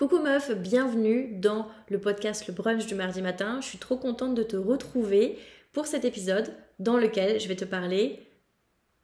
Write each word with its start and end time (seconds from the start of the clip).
Coucou 0.00 0.18
meuf, 0.18 0.50
bienvenue 0.56 1.28
dans 1.36 1.68
le 1.90 2.00
podcast 2.00 2.46
Le 2.46 2.54
Brunch 2.54 2.86
du 2.86 2.94
mardi 2.94 3.20
matin. 3.20 3.58
Je 3.60 3.66
suis 3.66 3.76
trop 3.76 3.98
contente 3.98 4.34
de 4.34 4.42
te 4.42 4.56
retrouver 4.56 5.38
pour 5.74 5.86
cet 5.86 6.06
épisode 6.06 6.54
dans 6.78 6.96
lequel 6.96 7.38
je 7.38 7.46
vais 7.46 7.54
te 7.54 7.66
parler 7.66 8.26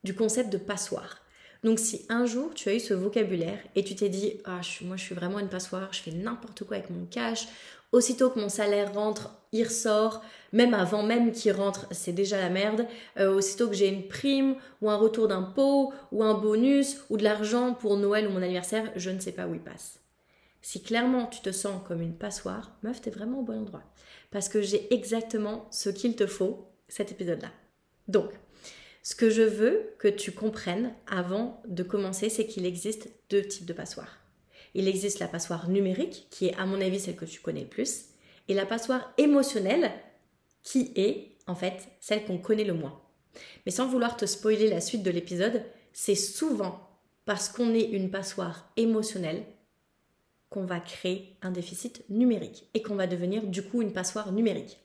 du 0.04 0.14
concept 0.14 0.50
de 0.50 0.56
passoire. 0.56 1.18
Donc 1.64 1.78
si 1.78 2.06
un 2.08 2.24
jour 2.24 2.54
tu 2.54 2.70
as 2.70 2.74
eu 2.74 2.80
ce 2.80 2.94
vocabulaire 2.94 3.58
et 3.74 3.84
tu 3.84 3.94
t'es 3.94 4.08
dit 4.08 4.40
ah 4.46 4.62
moi 4.86 4.96
je 4.96 5.02
suis 5.02 5.14
vraiment 5.14 5.38
une 5.38 5.50
passoire, 5.50 5.92
je 5.92 6.00
fais 6.00 6.12
n'importe 6.12 6.64
quoi 6.64 6.78
avec 6.78 6.88
mon 6.88 7.04
cash, 7.04 7.46
aussitôt 7.92 8.30
que 8.30 8.40
mon 8.40 8.48
salaire 8.48 8.94
rentre, 8.94 9.32
il 9.52 9.64
ressort, 9.64 10.24
même 10.54 10.72
avant 10.72 11.02
même 11.02 11.30
qu'il 11.30 11.52
rentre, 11.52 11.86
c'est 11.90 12.14
déjà 12.14 12.40
la 12.40 12.48
merde. 12.48 12.86
Euh, 13.18 13.34
aussitôt 13.34 13.68
que 13.68 13.74
j'ai 13.74 13.88
une 13.88 14.08
prime 14.08 14.56
ou 14.80 14.88
un 14.88 14.96
retour 14.96 15.28
d'impôt 15.28 15.92
ou 16.10 16.24
un 16.24 16.32
bonus 16.32 17.02
ou 17.10 17.18
de 17.18 17.22
l'argent 17.22 17.74
pour 17.74 17.98
Noël 17.98 18.28
ou 18.28 18.30
mon 18.30 18.40
anniversaire, 18.40 18.90
je 18.96 19.10
ne 19.10 19.20
sais 19.20 19.32
pas 19.32 19.46
où 19.46 19.52
il 19.52 19.60
passe. 19.60 20.00
Si 20.66 20.82
clairement 20.82 21.26
tu 21.26 21.42
te 21.42 21.52
sens 21.52 21.80
comme 21.86 22.02
une 22.02 22.16
passoire, 22.16 22.76
meuf, 22.82 23.00
t'es 23.00 23.10
vraiment 23.10 23.38
au 23.38 23.44
bon 23.44 23.60
endroit. 23.60 23.84
Parce 24.32 24.48
que 24.48 24.62
j'ai 24.62 24.92
exactement 24.92 25.68
ce 25.70 25.90
qu'il 25.90 26.16
te 26.16 26.26
faut, 26.26 26.66
cet 26.88 27.12
épisode-là. 27.12 27.52
Donc, 28.08 28.32
ce 29.04 29.14
que 29.14 29.30
je 29.30 29.42
veux 29.42 29.94
que 30.00 30.08
tu 30.08 30.32
comprennes 30.32 30.92
avant 31.06 31.62
de 31.68 31.84
commencer, 31.84 32.30
c'est 32.30 32.48
qu'il 32.48 32.66
existe 32.66 33.08
deux 33.30 33.42
types 33.42 33.64
de 33.64 33.74
passoires. 33.74 34.18
Il 34.74 34.88
existe 34.88 35.20
la 35.20 35.28
passoire 35.28 35.68
numérique, 35.68 36.26
qui 36.30 36.46
est 36.46 36.56
à 36.56 36.66
mon 36.66 36.80
avis 36.80 36.98
celle 36.98 37.14
que 37.14 37.26
tu 37.26 37.38
connais 37.38 37.60
le 37.60 37.68
plus, 37.68 38.06
et 38.48 38.54
la 38.54 38.66
passoire 38.66 39.14
émotionnelle, 39.18 39.92
qui 40.64 40.90
est 40.96 41.36
en 41.46 41.54
fait 41.54 41.86
celle 42.00 42.24
qu'on 42.24 42.38
connaît 42.38 42.64
le 42.64 42.74
moins. 42.74 43.00
Mais 43.66 43.70
sans 43.70 43.86
vouloir 43.86 44.16
te 44.16 44.26
spoiler 44.26 44.68
la 44.68 44.80
suite 44.80 45.04
de 45.04 45.12
l'épisode, 45.12 45.62
c'est 45.92 46.16
souvent 46.16 46.90
parce 47.24 47.48
qu'on 47.48 47.72
est 47.72 47.88
une 47.88 48.10
passoire 48.10 48.72
émotionnelle 48.76 49.44
qu'on 50.50 50.64
va 50.64 50.80
créer 50.80 51.36
un 51.42 51.50
déficit 51.50 52.04
numérique 52.08 52.68
et 52.74 52.82
qu'on 52.82 52.94
va 52.94 53.06
devenir 53.06 53.46
du 53.46 53.62
coup 53.62 53.82
une 53.82 53.92
passoire 53.92 54.32
numérique. 54.32 54.80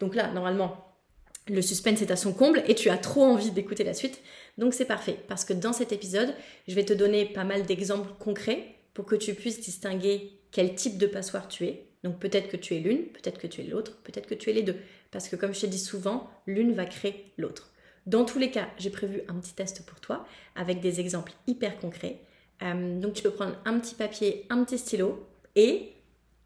Donc 0.00 0.14
là, 0.14 0.32
normalement, 0.32 0.90
le 1.48 1.62
suspense 1.62 2.02
est 2.02 2.10
à 2.10 2.16
son 2.16 2.32
comble 2.32 2.62
et 2.68 2.74
tu 2.74 2.90
as 2.90 2.98
trop 2.98 3.22
envie 3.22 3.50
d'écouter 3.50 3.84
la 3.84 3.94
suite. 3.94 4.22
Donc 4.58 4.74
c'est 4.74 4.84
parfait 4.84 5.18
parce 5.28 5.44
que 5.44 5.52
dans 5.52 5.72
cet 5.72 5.92
épisode, 5.92 6.34
je 6.68 6.74
vais 6.74 6.84
te 6.84 6.92
donner 6.92 7.26
pas 7.26 7.44
mal 7.44 7.64
d'exemples 7.64 8.10
concrets 8.18 8.76
pour 8.94 9.06
que 9.06 9.16
tu 9.16 9.34
puisses 9.34 9.60
distinguer 9.60 10.38
quel 10.50 10.74
type 10.74 10.98
de 10.98 11.06
passoire 11.06 11.48
tu 11.48 11.66
es. 11.66 11.86
Donc 12.02 12.18
peut-être 12.18 12.48
que 12.48 12.56
tu 12.56 12.74
es 12.76 12.80
l'une, 12.80 13.06
peut-être 13.06 13.38
que 13.38 13.46
tu 13.46 13.60
es 13.60 13.64
l'autre, 13.64 14.00
peut-être 14.02 14.26
que 14.26 14.34
tu 14.34 14.50
es 14.50 14.52
les 14.52 14.62
deux. 14.62 14.76
Parce 15.10 15.28
que 15.28 15.36
comme 15.36 15.54
je 15.54 15.60
te 15.60 15.66
dis 15.66 15.78
souvent, 15.78 16.30
l'une 16.46 16.72
va 16.72 16.86
créer 16.86 17.32
l'autre. 17.36 17.72
Dans 18.06 18.24
tous 18.24 18.38
les 18.38 18.50
cas, 18.50 18.68
j'ai 18.78 18.90
prévu 18.90 19.22
un 19.28 19.34
petit 19.34 19.52
test 19.52 19.84
pour 19.84 20.00
toi 20.00 20.24
avec 20.54 20.80
des 20.80 21.00
exemples 21.00 21.32
hyper 21.46 21.78
concrets 21.78 22.20
euh, 22.62 23.00
donc 23.00 23.14
tu 23.14 23.22
peux 23.22 23.30
prendre 23.30 23.56
un 23.64 23.78
petit 23.78 23.94
papier, 23.94 24.46
un 24.50 24.64
petit 24.64 24.78
stylo 24.78 25.26
et 25.56 25.92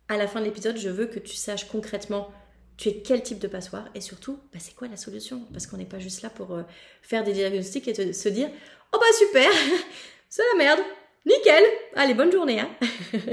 à 0.08 0.16
la 0.16 0.26
fin 0.26 0.40
de 0.40 0.44
l'épisode, 0.44 0.76
je 0.76 0.88
veux 0.88 1.06
que 1.06 1.18
tu 1.18 1.34
saches 1.34 1.66
concrètement 1.68 2.30
tu 2.76 2.88
es 2.88 3.02
quel 3.02 3.22
type 3.22 3.38
de 3.38 3.46
passoire 3.46 3.88
et 3.94 4.00
surtout, 4.00 4.38
bah, 4.52 4.58
c'est 4.58 4.74
quoi 4.74 4.88
la 4.88 4.96
solution? 4.96 5.46
Parce 5.52 5.66
qu'on 5.66 5.76
n'est 5.76 5.84
pas 5.84 6.00
juste 6.00 6.22
là 6.22 6.30
pour 6.30 6.52
euh, 6.52 6.62
faire 7.02 7.22
des 7.22 7.32
diagnostics 7.32 7.86
et 7.86 8.12
se 8.12 8.28
dire 8.28 8.50
Oh 8.92 8.98
bah 8.98 9.06
super, 9.16 9.50
c'est 10.28 10.42
la 10.52 10.58
merde, 10.58 10.80
nickel, 11.24 11.62
allez, 11.94 12.14
bonne 12.14 12.32
journée. 12.32 12.60
Hein 12.60 12.70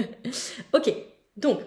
ok, 0.73 0.93
donc 1.37 1.61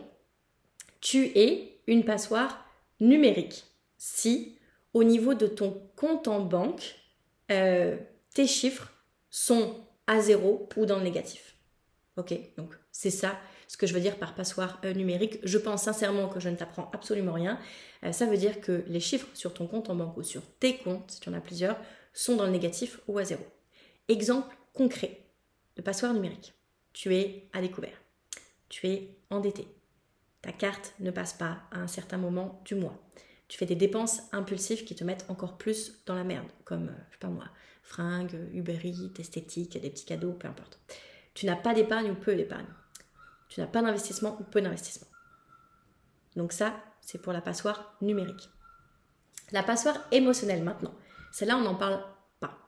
tu 1.01 1.27
es 1.37 1.81
une 1.87 2.05
passoire 2.05 2.65
numérique. 3.01 3.65
Si 3.99 4.59
au 4.93 5.03
niveau 5.03 5.35
de 5.35 5.47
ton 5.47 5.83
compte 5.97 6.29
en 6.29 6.41
banque, 6.41 6.95
euh, 7.51 7.97
tes 8.35 8.47
chiffres 8.47 8.93
sont 9.31 9.84
à 10.07 10.21
zéro 10.21 10.69
ou 10.77 10.87
dans 10.87 10.99
le 10.99 11.05
négatif. 11.05 11.57
Ok, 12.17 12.35
donc 12.57 12.75
c'est 12.93 13.11
ça 13.11 13.39
ce 13.67 13.77
que 13.77 13.87
je 13.87 13.95
veux 13.95 14.01
dire 14.01 14.19
par 14.19 14.35
passoire 14.35 14.81
euh, 14.85 14.93
numérique. 14.93 15.39
Je 15.43 15.59
pense 15.59 15.83
sincèrement 15.83 16.29
que 16.29 16.39
je 16.39 16.49
ne 16.49 16.57
t'apprends 16.57 16.91
absolument 16.93 17.33
rien. 17.33 17.59
Euh, 18.05 18.13
ça 18.13 18.27
veut 18.27 18.37
dire 18.37 18.61
que 18.61 18.85
les 18.87 19.01
chiffres 19.01 19.27
sur 19.35 19.53
ton 19.53 19.67
compte 19.67 19.91
en 19.91 19.97
banque 19.97 20.17
ou 20.17 20.23
sur 20.23 20.43
tes 20.61 20.77
comptes, 20.77 21.11
si 21.11 21.21
tu 21.21 21.29
en 21.29 21.35
as 21.35 21.41
plusieurs, 21.41 21.77
sont 22.13 22.37
dans 22.37 22.45
le 22.45 22.53
négatif 22.53 23.01
ou 23.09 23.19
à 23.19 23.25
zéro. 23.25 23.45
Exemple 24.09 24.55
concret 24.73 25.25
de 25.77 25.83
passoire 25.83 26.15
numérique. 26.15 26.55
Tu 26.93 27.15
es 27.17 27.49
à 27.53 27.61
découvert. 27.61 28.01
Tu 28.69 28.87
es 28.87 29.17
endetté. 29.31 29.67
Ta 30.43 30.53
carte 30.53 30.95
ne 31.01 31.11
passe 31.11 31.33
pas 31.33 31.63
à 31.73 31.79
un 31.79 31.89
certain 31.89 32.19
moment 32.19 32.61
du 32.65 32.75
mois. 32.75 33.03
Tu 33.49 33.59
fais 33.59 33.67
des 33.67 33.75
dépenses 33.75 34.23
impulsives 34.33 34.85
qui 34.85 34.95
te 34.95 35.05
mettent 35.05 35.27
encore 35.29 35.57
plus 35.57 36.03
dans 36.07 36.15
la 36.15 36.25
merde, 36.25 36.47
comme, 36.65 36.89
euh, 36.89 37.03
je 37.09 37.15
sais 37.15 37.19
pas 37.21 37.29
moi, 37.29 37.45
fringues, 37.85 38.37
Uber 38.53 38.81
Eats, 38.83 39.21
esthétique, 39.21 39.81
des 39.81 39.91
petits 39.91 40.07
cadeaux, 40.07 40.33
peu 40.33 40.49
importe. 40.49 40.81
Tu 41.35 41.47
n'as 41.47 41.57
pas 41.57 41.75
d'épargne 41.75 42.11
ou 42.11 42.15
peu 42.15 42.35
d'épargne. 42.35 42.67
Tu 43.49 43.61
n'as 43.61 43.67
pas 43.67 43.83
d'investissement 43.83 44.37
ou 44.41 44.45
peu 44.45 44.61
d'investissement. 44.61 45.07
Donc 46.35 46.53
ça, 46.53 46.75
c'est 47.01 47.21
pour 47.21 47.33
la 47.33 47.41
passoire 47.41 47.97
numérique. 48.01 48.51
La 49.53 49.63
passoire 49.63 49.97
émotionnelle 50.11 50.63
maintenant. 50.63 50.95
Celle-là, 51.33 51.59
on 51.59 51.63
n'en 51.63 51.75
parle 51.75 52.03
pas. 52.41 52.59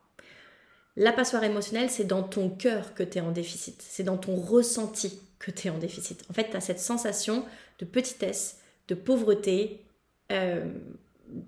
La 0.97 1.13
passoire 1.13 1.43
émotionnelle, 1.43 1.91
c'est 1.91 2.05
dans 2.05 2.23
ton 2.23 2.51
cœur 2.51 2.95
que 2.95 3.03
tu 3.03 3.19
es 3.19 3.21
en 3.21 3.33
déficit. 3.33 3.83
C'est 3.83 4.05
dans 4.05 4.19
ton 4.19 4.37
ressenti 4.37 5.21
que 5.39 5.51
tu 5.51 5.69
es 5.69 5.71
en 5.71 5.79
déficit. 5.79 6.25
En 6.31 6.35
fait, 6.35 6.51
tu 6.51 6.57
as 6.57 6.61
cette 6.61 6.81
sensation 6.81 7.45
de 7.79 7.85
petitesse, 7.85 8.61
de 8.89 8.95
pauvreté, 8.95 9.85
euh, 10.33 10.73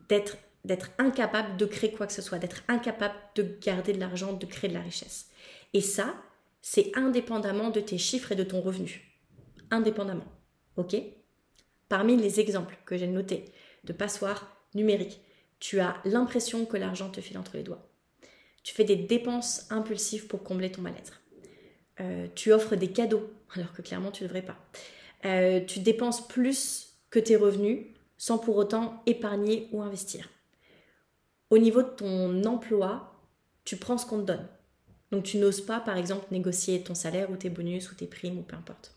d'être 0.08 0.36
d'être 0.68 0.90
incapable 0.98 1.56
de 1.56 1.64
créer 1.64 1.90
quoi 1.90 2.06
que 2.06 2.12
ce 2.12 2.20
soit, 2.22 2.38
d'être 2.38 2.62
incapable 2.68 3.14
de 3.34 3.56
garder 3.60 3.94
de 3.94 3.98
l'argent, 3.98 4.34
de 4.34 4.46
créer 4.46 4.68
de 4.68 4.74
la 4.74 4.82
richesse. 4.82 5.30
Et 5.72 5.80
ça, 5.80 6.14
c'est 6.60 6.92
indépendamment 6.94 7.70
de 7.70 7.80
tes 7.80 7.96
chiffres 7.96 8.32
et 8.32 8.36
de 8.36 8.44
ton 8.44 8.60
revenu. 8.60 9.02
Indépendamment. 9.70 10.30
OK? 10.76 10.94
Parmi 11.88 12.16
les 12.16 12.38
exemples 12.38 12.76
que 12.84 12.98
j'ai 12.98 13.06
notés 13.06 13.46
de 13.84 13.94
passoires 13.94 14.62
numériques, 14.74 15.22
tu 15.58 15.80
as 15.80 15.96
l'impression 16.04 16.66
que 16.66 16.76
l'argent 16.76 17.08
te 17.08 17.22
file 17.22 17.38
entre 17.38 17.56
les 17.56 17.62
doigts. 17.62 17.88
Tu 18.62 18.74
fais 18.74 18.84
des 18.84 18.96
dépenses 18.96 19.66
impulsives 19.70 20.26
pour 20.26 20.44
combler 20.44 20.70
ton 20.70 20.82
mal-être. 20.82 21.22
Euh, 22.00 22.28
tu 22.34 22.52
offres 22.52 22.76
des 22.76 22.92
cadeaux 22.92 23.30
alors 23.56 23.72
que 23.72 23.80
clairement 23.80 24.10
tu 24.10 24.22
ne 24.22 24.28
devrais 24.28 24.44
pas. 24.44 24.58
Euh, 25.24 25.64
tu 25.64 25.80
dépenses 25.80 26.28
plus 26.28 26.98
que 27.08 27.18
tes 27.18 27.36
revenus 27.36 27.86
sans 28.18 28.36
pour 28.36 28.56
autant 28.56 29.02
épargner 29.06 29.68
ou 29.72 29.80
investir 29.80 30.28
au 31.50 31.58
niveau 31.58 31.82
de 31.82 31.88
ton 31.88 32.44
emploi, 32.44 33.14
tu 33.64 33.76
prends 33.76 33.98
ce 33.98 34.06
qu'on 34.06 34.20
te 34.20 34.26
donne. 34.26 34.48
Donc 35.10 35.24
tu 35.24 35.38
n'oses 35.38 35.60
pas, 35.60 35.80
par 35.80 35.96
exemple, 35.96 36.26
négocier 36.30 36.82
ton 36.82 36.94
salaire 36.94 37.30
ou 37.30 37.36
tes 37.36 37.50
bonus 37.50 37.90
ou 37.90 37.94
tes 37.94 38.06
primes 38.06 38.38
ou 38.38 38.42
peu 38.42 38.56
importe. 38.56 38.94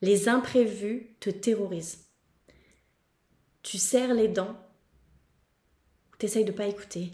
Les 0.00 0.28
imprévus 0.28 1.16
te 1.18 1.30
terrorisent. 1.30 2.06
Tu 3.62 3.78
serres 3.78 4.14
les 4.14 4.28
dents, 4.28 4.56
tu 6.18 6.26
essayes 6.26 6.44
de 6.44 6.52
pas 6.52 6.66
écouter. 6.66 7.12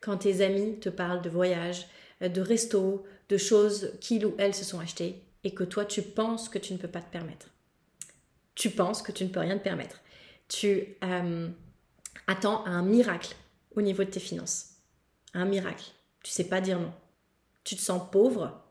Quand 0.00 0.18
tes 0.18 0.44
amis 0.44 0.78
te 0.78 0.88
parlent 0.88 1.22
de 1.22 1.30
voyage, 1.30 1.86
de 2.20 2.40
resto, 2.40 3.04
de 3.28 3.36
choses 3.36 3.92
qu'ils 4.00 4.26
ou 4.26 4.34
elles 4.38 4.54
se 4.54 4.64
sont 4.64 4.80
achetées 4.80 5.22
et 5.44 5.54
que 5.54 5.64
toi 5.64 5.84
tu 5.84 6.02
penses 6.02 6.48
que 6.48 6.58
tu 6.58 6.72
ne 6.72 6.78
peux 6.78 6.88
pas 6.88 7.00
te 7.00 7.10
permettre. 7.10 7.48
Tu 8.54 8.70
penses 8.70 9.02
que 9.02 9.12
tu 9.12 9.24
ne 9.24 9.30
peux 9.30 9.40
rien 9.40 9.56
te 9.56 9.62
permettre. 9.62 10.00
Tu 10.48 10.96
euh, 11.04 11.48
attends 12.26 12.64
un 12.66 12.82
miracle 12.82 13.34
au 13.74 13.82
niveau 13.82 14.04
de 14.04 14.10
tes 14.10 14.20
finances. 14.20 14.76
Un 15.34 15.44
miracle. 15.44 15.92
Tu 16.22 16.30
sais 16.30 16.48
pas 16.48 16.60
dire 16.60 16.78
non. 16.78 16.92
Tu 17.64 17.76
te 17.76 17.80
sens 17.80 18.02
pauvre, 18.10 18.62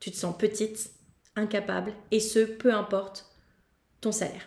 tu 0.00 0.10
te 0.10 0.16
sens 0.16 0.36
petite, 0.36 0.92
incapable, 1.36 1.92
et 2.10 2.20
ce, 2.20 2.40
peu 2.40 2.72
importe 2.74 3.26
ton 4.00 4.12
salaire. 4.12 4.46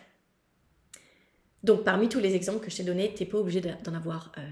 Donc 1.62 1.84
parmi 1.84 2.08
tous 2.08 2.18
les 2.18 2.34
exemples 2.34 2.64
que 2.64 2.70
je 2.70 2.76
t'ai 2.76 2.84
donnés, 2.84 3.14
tu 3.14 3.22
n'es 3.22 3.28
pas 3.28 3.38
obligé 3.38 3.60
d'en 3.60 3.94
avoir 3.94 4.32
euh, 4.38 4.42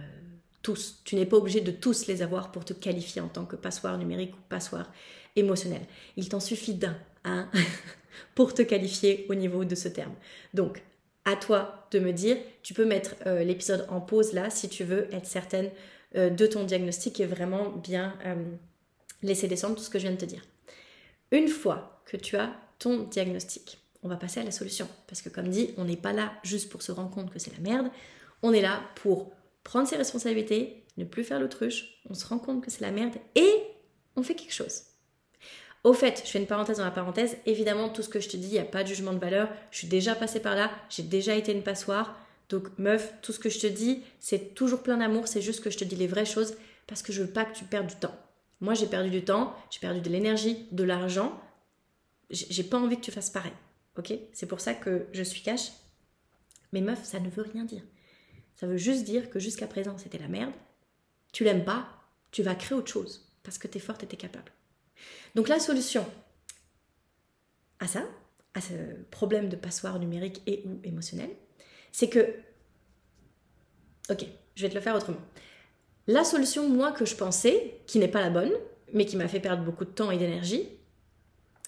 tous. 0.63 1.03
Tu 1.05 1.17
n'es 1.17 1.27
pas 1.27 1.37
obligé 1.37 1.61
de 1.61 1.73
tous 1.73 2.07
les 2.07 2.23
avoir 2.23 2.53
pour 2.53 2.65
te 2.65 2.73
qualifier 2.73 3.21
en 3.21 3.29
tant 3.29 3.45
que 3.45 3.57
passoire 3.57 3.99
numérique 3.99 4.35
ou 4.35 4.41
passoire 4.49 4.93
émotionnel. 5.37 5.83
Il 6.17 6.29
t'en 6.29 6.41
suffit 6.41 6.75
d'un 6.75 6.97
hein, 7.25 7.51
pour 8.35 8.55
te 8.55 8.63
qualifier 8.63 9.27
au 9.29 9.35
niveau 9.35 9.65
de 9.65 9.75
ce 9.75 9.89
terme. 9.89 10.15
Donc 10.55 10.83
à 11.25 11.37
toi 11.37 11.87
de 11.91 11.99
me 11.99 12.13
dire. 12.13 12.37
Tu 12.63 12.75
peux 12.75 12.85
mettre 12.85 13.15
euh, 13.27 13.43
l'épisode 13.45 13.87
en 13.89 14.01
pause 14.01 14.33
là 14.33 14.51
si 14.51 14.69
tu 14.69 14.85
veux 14.85 15.13
être 15.15 15.27
certaine 15.27 15.71
euh, 16.17 16.31
de 16.31 16.47
ton 16.47 16.65
diagnostic 16.65 17.21
et 17.21 17.27
vraiment 17.27 17.71
bien 17.71 18.19
euh, 18.27 18.35
laisser 19.23 19.49
descendre 19.49 19.77
tout 19.77 19.83
ce 19.83 19.91
que 19.91 19.99
je 19.99 20.05
viens 20.05 20.15
de 20.15 20.21
te 20.21 20.25
dire. 20.25 20.43
Une 21.31 21.49
fois 21.49 22.03
que 22.07 22.17
tu 22.17 22.37
as 22.37 22.53
ton 22.79 23.05
diagnostic, 23.05 23.79
on 24.03 24.09
va 24.09 24.17
passer 24.17 24.41
à 24.41 24.45
la 24.45 24.51
solution. 24.51 24.89
Parce 25.07 25.23
que 25.23 25.29
comme 25.29 25.49
dit, 25.49 25.75
on 25.77 25.85
n'est 25.85 25.97
pas 25.97 26.13
là 26.13 26.33
juste 26.43 26.71
pour 26.71 26.83
se 26.83 26.93
rendre 26.93 27.11
compte 27.11 27.31
que 27.31 27.39
c'est 27.39 27.53
la 27.53 27.61
merde. 27.61 27.91
On 28.43 28.53
est 28.53 28.63
là 28.63 28.83
pour 28.97 29.33
prendre 29.63 29.87
ses 29.87 29.97
responsabilités, 29.97 30.85
ne 30.97 31.05
plus 31.05 31.25
faire 31.25 31.39
l'autruche, 31.39 32.01
on 32.09 32.15
se 32.15 32.27
rend 32.27 32.39
compte 32.39 32.65
que 32.65 32.71
c'est 32.71 32.81
la 32.81 32.91
merde 32.91 33.15
et 33.35 33.53
on 34.17 34.23
fait 34.23 34.35
quelque 34.35 34.55
chose. 34.55 34.83
Au 35.83 35.93
fait, 35.93 36.23
je 36.25 36.31
fais 36.31 36.39
une 36.39 36.47
parenthèse 36.47 36.79
dans 36.79 36.85
la 36.85 36.91
parenthèse, 36.91 37.39
évidemment, 37.47 37.89
tout 37.89 38.03
ce 38.03 38.09
que 38.09 38.21
je 38.21 38.29
te 38.29 38.37
dis, 38.37 38.49
il 38.49 38.53
n'y 38.53 38.59
a 38.59 38.65
pas 38.65 38.83
de 38.83 38.89
jugement 38.89 39.15
de 39.15 39.19
valeur, 39.19 39.49
je 39.71 39.79
suis 39.79 39.89
déjà 39.89 40.15
passée 40.15 40.41
par 40.41 40.55
là, 40.55 40.71
j'ai 40.91 41.03
déjà 41.03 41.35
été 41.35 41.53
une 41.53 41.63
passoire, 41.63 42.19
donc 42.51 42.69
meuf, 42.79 43.15
tout 43.23 43.33
ce 43.33 43.39
que 43.39 43.49
je 43.49 43.61
te 43.61 43.67
dis, 43.67 44.03
c'est 44.19 44.55
toujours 44.55 44.83
plein 44.83 44.99
d'amour, 44.99 45.27
c'est 45.27 45.41
juste 45.41 45.63
que 45.63 45.71
je 45.71 45.79
te 45.79 45.85
dis 45.85 45.97
les 45.97 46.07
vraies 46.07 46.27
choses 46.27 46.55
parce 46.87 47.03
que 47.03 47.13
je 47.13 47.23
veux 47.23 47.31
pas 47.31 47.45
que 47.45 47.57
tu 47.57 47.65
perdes 47.65 47.87
du 47.87 47.95
temps. 47.95 48.15
Moi, 48.61 48.75
j'ai 48.75 48.87
perdu 48.87 49.09
du 49.09 49.25
temps, 49.25 49.55
j'ai 49.71 49.81
perdu 49.81 50.01
de 50.01 50.11
l'énergie, 50.11 50.67
de 50.71 50.85
l'argent 50.85 51.41
j'ai 52.31 52.65
pas 52.65 52.79
envie 52.79 52.97
que 52.97 53.03
tu 53.05 53.11
fasses 53.11 53.31
pareil. 53.31 53.53
Ok? 53.99 54.13
C'est 54.33 54.47
pour 54.47 54.61
ça 54.61 54.75
que 54.75 55.07
je 55.13 55.23
suis 55.23 55.43
cash. 55.43 55.73
Mais 56.73 56.81
meuf, 56.81 57.05
ça 57.05 57.21
ne 57.21 57.29
veut 57.29 57.43
rien 57.43 57.65
dire. 57.65 57.83
Ça 58.55 58.67
veut 58.67 58.77
juste 58.77 59.05
dire 59.05 59.31
que 59.31 59.41
jusqu'à 59.41 59.67
présent, 59.67 59.99
c'était 59.99 60.19
la 60.19 60.29
merde. 60.29 60.53
Tu 61.33 61.45
l'aimes 61.45 61.65
pas, 61.65 61.89
tu 62.31 62.43
vas 62.43 62.55
créer 62.55 62.77
autre 62.77 62.93
chose 62.93 63.29
parce 63.43 63.59
que 63.59 63.67
tu 63.67 63.79
es 63.79 63.81
forte 63.81 64.03
et 64.05 64.07
tu 64.07 64.15
es 64.15 64.19
capable. 64.19 64.53
Donc 65.35 65.49
la 65.49 65.59
solution 65.59 66.07
à 67.79 67.87
ça, 67.87 68.05
à 68.55 68.61
ce 68.61 68.75
problème 69.11 69.49
de 69.49 69.57
passoire 69.57 69.99
numérique 69.99 70.43
et 70.47 70.63
ou 70.67 70.81
émotionnel, 70.85 71.31
c'est 71.93 72.09
que 72.09 72.35
OK, 74.11 74.27
je 74.57 74.63
vais 74.63 74.69
te 74.69 74.75
le 74.75 74.81
faire 74.81 74.97
autrement. 74.97 75.21
La 76.07 76.25
solution 76.25 76.69
moi 76.69 76.93
que 76.93 77.05
je 77.05 77.15
pensais, 77.15 77.81
qui 77.87 77.99
n'est 77.99 78.09
pas 78.09 78.21
la 78.21 78.31
bonne, 78.31 78.53
mais 78.93 79.07
qui 79.07 79.17
m'a 79.17 79.29
fait 79.29 79.41
perdre 79.41 79.65
beaucoup 79.65 79.85
de 79.85 79.91
temps 79.91 80.11
et 80.11 80.19
d'énergie, 80.19 80.69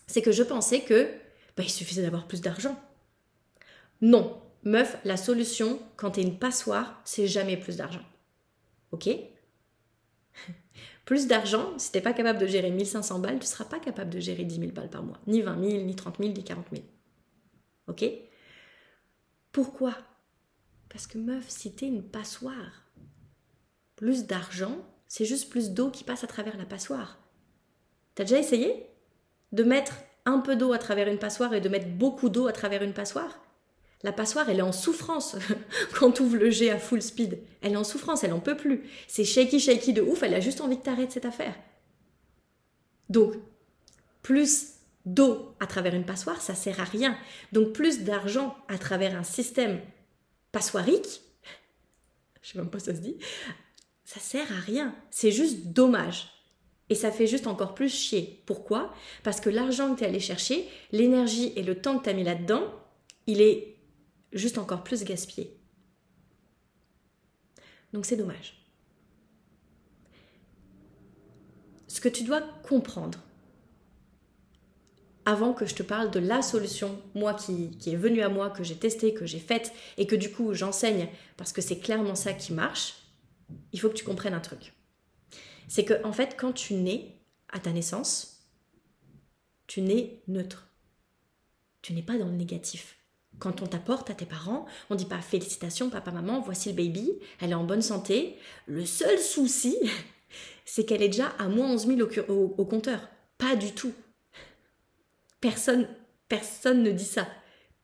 c'est 0.07 0.23
que 0.23 0.33
je 0.33 0.43
pensais 0.43 0.81
que 0.81 1.05
bah, 1.57 1.63
il 1.63 1.71
suffisait 1.71 2.03
d'avoir 2.03 2.27
plus 2.27 2.41
d'argent. 2.41 2.79
Non, 4.01 4.43
meuf, 4.65 4.97
la 5.05 5.17
solution 5.17 5.81
quand 5.97 6.13
tu 6.13 6.21
es 6.21 6.23
une 6.25 6.39
passoire, 6.39 7.01
c'est 7.05 7.29
jamais 7.29 7.57
plus 7.57 7.77
d'argent. 7.77 8.03
Ok? 8.91 9.09
Plus 11.05 11.27
d'argent, 11.27 11.77
si 11.79 11.91
tu 11.91 11.99
n'es 11.99 12.03
pas 12.03 12.13
capable 12.13 12.39
de 12.39 12.47
gérer 12.47 12.71
1500 12.71 13.19
balles, 13.19 13.39
tu 13.39 13.45
ne 13.45 13.47
seras 13.47 13.65
pas 13.65 13.81
capable 13.81 14.11
de 14.11 14.21
gérer 14.21 14.45
10 14.45 14.61
000 14.61 14.73
balles 14.73 14.91
par 14.91 15.03
mois. 15.03 15.19
Ni 15.27 15.43
20 15.43 15.71
000, 15.71 15.83
ni 15.85 15.97
30 15.97 16.19
000, 16.19 16.31
ni 16.31 16.45
40 16.45 16.67
000. 16.73 16.85
Ok? 17.89 18.05
Pourquoi? 19.51 19.95
Parce 20.89 21.07
que 21.07 21.19
meuf, 21.19 21.49
si 21.49 21.75
tu 21.75 21.85
es 21.85 21.89
une 21.89 22.03
passoire, 22.05 22.85
plus 23.97 24.27
d'argent, 24.27 24.77
c'est 25.09 25.25
juste 25.25 25.51
plus 25.51 25.71
d'eau 25.71 25.91
qui 25.91 26.05
passe 26.05 26.25
à 26.25 26.27
travers 26.27 26.57
la 26.57 26.65
passoire. 26.65 27.19
T'as 28.15 28.25
déjà 28.25 28.39
essayé? 28.39 28.87
De 29.51 29.65
mettre 29.65 29.95
un 30.25 30.39
peu 30.39 30.55
d'eau 30.55 30.73
à 30.73 30.79
travers 30.79 31.09
une 31.09 31.19
passoire 31.19 31.53
et 31.53 31.61
de 31.61 31.69
mettre 31.69 31.89
beaucoup 31.89 32.29
d'eau 32.29 32.47
à 32.47 32.53
travers 32.53 32.83
une 32.83 32.95
passoire? 32.95 33.42
La 34.03 34.13
passoire, 34.13 34.49
elle 34.49 34.59
est 34.59 34.63
en 34.63 34.73
souffrance 34.73 35.37
quand 35.95 36.13
tu 36.13 36.23
ouvres 36.23 36.37
le 36.37 36.51
jet 36.51 36.71
à 36.71 36.79
full 36.79 37.03
speed. 37.03 37.39
Elle 37.61 37.73
est 37.73 37.77
en 37.77 37.85
souffrance, 37.85 38.25
elle 38.25 38.33
en 38.33 38.41
peut 38.41 38.57
plus. 38.57 38.83
C'est 39.07 39.25
shaky 39.25 39.61
shaky 39.61 39.93
de 39.93 40.03
ouf, 40.03 40.23
elle 40.23 40.35
a 40.35 40.41
juste 40.41 40.61
envie 40.61 40.79
que 40.79 40.85
t'arrêtes 40.85 41.13
cette 41.13 41.25
affaire. 41.25 41.55
Donc, 43.09 43.35
plus 44.23 44.75
d'eau 45.07 45.55
à 45.61 45.67
travers 45.67 45.95
une 45.95 46.05
passoire, 46.05 46.41
ça 46.41 46.55
sert 46.55 46.81
à 46.81 46.85
rien. 46.85 47.17
Donc, 47.53 47.73
plus 47.73 48.01
d'argent 48.01 48.57
à 48.69 48.79
travers 48.79 49.17
un 49.17 49.25
système 49.25 49.81
passoirique, 50.51 51.23
je 52.43 52.51
sais 52.51 52.59
même 52.59 52.71
pas 52.71 52.81
ça 52.81 52.95
se 52.95 53.01
dit, 53.01 53.17
ça 54.05 54.21
sert 54.21 54.51
à 54.51 54.61
rien. 54.61 54.95
C'est 55.11 55.31
juste 55.31 55.67
dommage. 55.67 56.29
Et 56.91 56.95
ça 56.95 57.11
fait 57.11 57.27
juste 57.27 57.47
encore 57.47 57.75
plus 57.75 57.89
chier. 57.89 58.43
Pourquoi? 58.45 58.93
Parce 59.23 59.41
que 59.41 59.49
l'argent 59.49 59.95
que 59.95 60.01
tu 60.01 60.05
es 60.05 60.09
allé 60.09 60.21
chercher, 60.21 60.69
l'énergie 60.91 61.53
et 61.57 61.63
le 61.63 61.81
temps 61.81 61.99
que 61.99 62.05
tu 62.05 62.11
as 62.11 62.13
mis 62.13 62.25
là-dedans, 62.25 62.65
il 63.27 63.41
est 63.41 63.77
juste 64.33 64.59
encore 64.59 64.85
plus 64.85 65.05
gaspillé. 65.05 65.59
Donc 67.93 68.07
c'est 68.07 68.17
dommage. 68.17 68.59
Ce 71.89 72.01
que 72.01 72.09
tu 72.09 72.25
dois 72.25 72.41
comprendre, 72.63 73.19
avant 75.25 75.53
que 75.53 75.67
je 75.67 75.75
te 75.75 75.83
parle 75.83 76.11
de 76.11 76.19
la 76.19 76.43
solution, 76.43 77.01
moi 77.15 77.35
qui, 77.35 77.77
qui 77.79 77.91
est 77.91 77.97
venue 77.97 78.23
à 78.23 78.29
moi, 78.29 78.51
que 78.51 78.65
j'ai 78.65 78.77
testée, 78.77 79.15
que 79.15 79.27
j'ai 79.27 79.39
faite, 79.39 79.73
et 79.99 80.07
que 80.07 80.17
du 80.17 80.33
coup 80.33 80.55
j'enseigne, 80.55 81.09
parce 81.37 81.53
que 81.53 81.61
c'est 81.61 81.79
clairement 81.79 82.15
ça 82.15 82.33
qui 82.33 82.53
marche, 82.53 82.95
il 83.73 83.81
faut 83.81 83.89
que 83.89 83.95
tu 83.95 84.05
comprennes 84.05 84.35
un 84.35 84.41
truc. 84.41 84.73
C'est 85.69 85.85
que 85.85 86.05
en 86.05 86.13
fait, 86.13 86.37
quand 86.39 86.53
tu 86.53 86.75
nais 86.75 87.21
à 87.49 87.61
ta 87.61 87.73
naissance, 87.73 88.49
tu 89.67 89.81
nais 89.83 90.23
neutre. 90.29 90.69
Tu 91.83 91.93
n'es 91.93 92.03
pas 92.03 92.19
dans 92.19 92.27
le 92.27 92.37
négatif. 92.37 93.02
Quand 93.39 93.63
on 93.63 93.67
t'apporte 93.67 94.11
à 94.11 94.15
tes 94.15 94.27
parents, 94.27 94.67
on 94.91 94.95
dit 94.95 95.05
pas 95.05 95.21
félicitations 95.21 95.91
papa 95.91 96.11
maman, 96.11 96.41
voici 96.41 96.69
le 96.69 96.77
baby, 96.77 97.13
elle 97.41 97.51
est 97.51 97.55
en 97.55 97.65
bonne 97.65 97.83
santé. 97.83 98.39
Le 98.67 98.87
seul 98.87 99.19
souci, 99.19 99.77
c'est 100.65 100.85
qu'elle 100.85 101.03
est 101.03 101.09
déjà 101.09 101.29
à 101.39 101.49
moins 101.49 101.73
11 101.73 101.87
000 101.87 102.01
au, 102.29 102.65
compteur. 102.65 103.09
Pas 103.39 103.57
du 103.57 103.73
tout. 103.73 103.93
Personne, 105.41 105.89
personne 106.29 106.83
ne 106.83 106.93
dit 106.93 107.05
ça. 107.05 107.27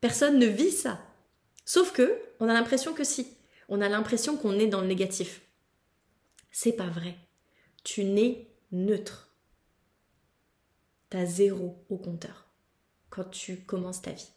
Personne 0.01 0.39
ne 0.39 0.47
vit 0.47 0.71
ça. 0.71 1.01
Sauf 1.65 1.93
que 1.93 2.21
on 2.39 2.49
a 2.49 2.53
l'impression 2.53 2.95
que 2.95 3.05
si. 3.05 3.27
On 3.69 3.81
a 3.81 3.89
l'impression 3.89 4.37
qu'on 4.37 4.59
est 4.59 4.69
dans 4.69 4.81
le 4.81 4.87
négatif. 4.87 5.43
C'est 6.53 6.73
pas 6.73 6.87
vrai. 6.87 7.17
Tu 7.85 8.05
n'es 8.05 8.49
neutre. 8.71 9.29
T'as 11.11 11.27
zéro 11.27 11.85
au 11.89 11.97
compteur 11.97 12.49
quand 13.11 13.25
tu 13.25 13.65
commences 13.65 14.03
ta 14.03 14.13
vie 14.13 14.29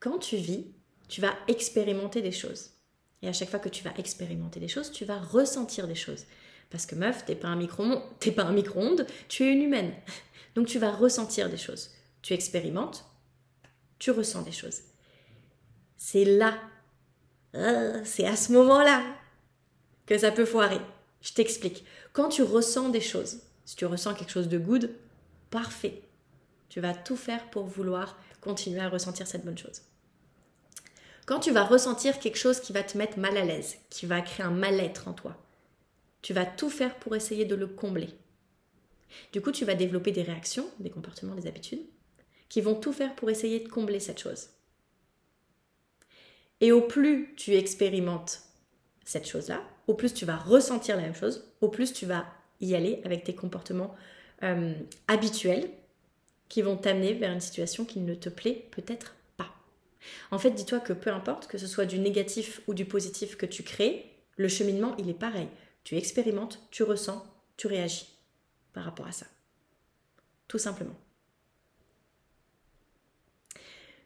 quand 0.00 0.18
tu 0.18 0.36
vis, 0.36 0.66
tu 1.08 1.20
vas 1.20 1.34
expérimenter 1.48 2.22
des 2.22 2.32
choses. 2.32 2.70
Et 3.22 3.28
à 3.28 3.32
chaque 3.32 3.50
fois 3.50 3.58
que 3.58 3.68
tu 3.68 3.82
vas 3.82 3.92
expérimenter 3.98 4.60
des 4.60 4.68
choses, 4.68 4.92
tu 4.92 5.04
vas 5.04 5.18
ressentir 5.18 5.88
des 5.88 5.94
choses. 5.94 6.24
Parce 6.70 6.86
que 6.86 6.94
meuf, 6.94 7.24
t'es 7.24 7.34
pas 7.34 7.48
un 7.48 7.56
micro-ondes, 7.56 8.02
pas 8.36 8.44
un 8.44 8.52
micro-ondes, 8.52 9.06
tu 9.28 9.44
es 9.44 9.52
une 9.52 9.62
humaine. 9.62 9.92
Donc 10.54 10.66
tu 10.66 10.78
vas 10.78 10.92
ressentir 10.92 11.48
des 11.48 11.56
choses. 11.56 11.90
Tu 12.22 12.34
expérimentes, 12.34 13.04
tu 13.98 14.10
ressens 14.10 14.42
des 14.42 14.52
choses. 14.52 14.80
C'est 15.96 16.24
là, 16.24 16.58
euh, 17.54 18.00
c'est 18.04 18.26
à 18.26 18.36
ce 18.36 18.52
moment-là 18.52 19.02
que 20.06 20.18
ça 20.18 20.30
peut 20.30 20.44
foirer. 20.44 20.80
Je 21.22 21.32
t'explique. 21.32 21.84
Quand 22.12 22.28
tu 22.28 22.42
ressens 22.42 22.90
des 22.90 23.00
choses, 23.00 23.40
si 23.64 23.76
tu 23.76 23.86
ressens 23.86 24.14
quelque 24.14 24.30
chose 24.30 24.48
de 24.48 24.58
good, 24.58 24.94
parfait. 25.50 26.02
Tu 26.68 26.80
vas 26.80 26.94
tout 26.94 27.16
faire 27.16 27.50
pour 27.50 27.64
vouloir 27.64 28.18
continuer 28.40 28.80
à 28.80 28.88
ressentir 28.88 29.26
cette 29.26 29.44
bonne 29.44 29.58
chose. 29.58 29.82
Quand 31.28 31.40
tu 31.40 31.50
vas 31.50 31.64
ressentir 31.64 32.20
quelque 32.20 32.38
chose 32.38 32.58
qui 32.58 32.72
va 32.72 32.82
te 32.82 32.96
mettre 32.96 33.18
mal 33.18 33.36
à 33.36 33.44
l'aise, 33.44 33.76
qui 33.90 34.06
va 34.06 34.22
créer 34.22 34.46
un 34.46 34.50
mal-être 34.50 35.08
en 35.08 35.12
toi, 35.12 35.36
tu 36.22 36.32
vas 36.32 36.46
tout 36.46 36.70
faire 36.70 36.98
pour 36.98 37.14
essayer 37.14 37.44
de 37.44 37.54
le 37.54 37.66
combler. 37.66 38.08
Du 39.32 39.42
coup, 39.42 39.52
tu 39.52 39.66
vas 39.66 39.74
développer 39.74 40.10
des 40.10 40.22
réactions, 40.22 40.66
des 40.78 40.88
comportements, 40.88 41.34
des 41.34 41.46
habitudes, 41.46 41.84
qui 42.48 42.62
vont 42.62 42.74
tout 42.74 42.94
faire 42.94 43.14
pour 43.14 43.28
essayer 43.28 43.60
de 43.60 43.68
combler 43.68 44.00
cette 44.00 44.20
chose. 44.20 44.48
Et 46.62 46.72
au 46.72 46.80
plus 46.80 47.34
tu 47.36 47.54
expérimentes 47.56 48.40
cette 49.04 49.28
chose-là, 49.28 49.62
au 49.86 49.92
plus 49.92 50.14
tu 50.14 50.24
vas 50.24 50.38
ressentir 50.38 50.96
la 50.96 51.02
même 51.02 51.14
chose, 51.14 51.52
au 51.60 51.68
plus 51.68 51.92
tu 51.92 52.06
vas 52.06 52.24
y 52.62 52.74
aller 52.74 53.02
avec 53.04 53.24
tes 53.24 53.34
comportements 53.34 53.94
euh, 54.44 54.72
habituels 55.08 55.68
qui 56.48 56.62
vont 56.62 56.78
t'amener 56.78 57.12
vers 57.12 57.32
une 57.32 57.42
situation 57.42 57.84
qui 57.84 58.00
ne 58.00 58.14
te 58.14 58.30
plaît 58.30 58.66
peut-être. 58.70 59.14
En 60.30 60.38
fait, 60.38 60.50
dis-toi 60.50 60.80
que 60.80 60.92
peu 60.92 61.10
importe 61.10 61.46
que 61.48 61.58
ce 61.58 61.66
soit 61.66 61.86
du 61.86 61.98
négatif 61.98 62.60
ou 62.66 62.74
du 62.74 62.84
positif 62.84 63.36
que 63.36 63.46
tu 63.46 63.62
crées, 63.62 64.24
le 64.36 64.48
cheminement, 64.48 64.96
il 64.98 65.08
est 65.08 65.18
pareil. 65.18 65.48
Tu 65.84 65.96
expérimentes, 65.96 66.60
tu 66.70 66.82
ressens, 66.82 67.26
tu 67.56 67.66
réagis 67.66 68.08
par 68.72 68.84
rapport 68.84 69.06
à 69.06 69.12
ça. 69.12 69.26
Tout 70.46 70.58
simplement. 70.58 70.96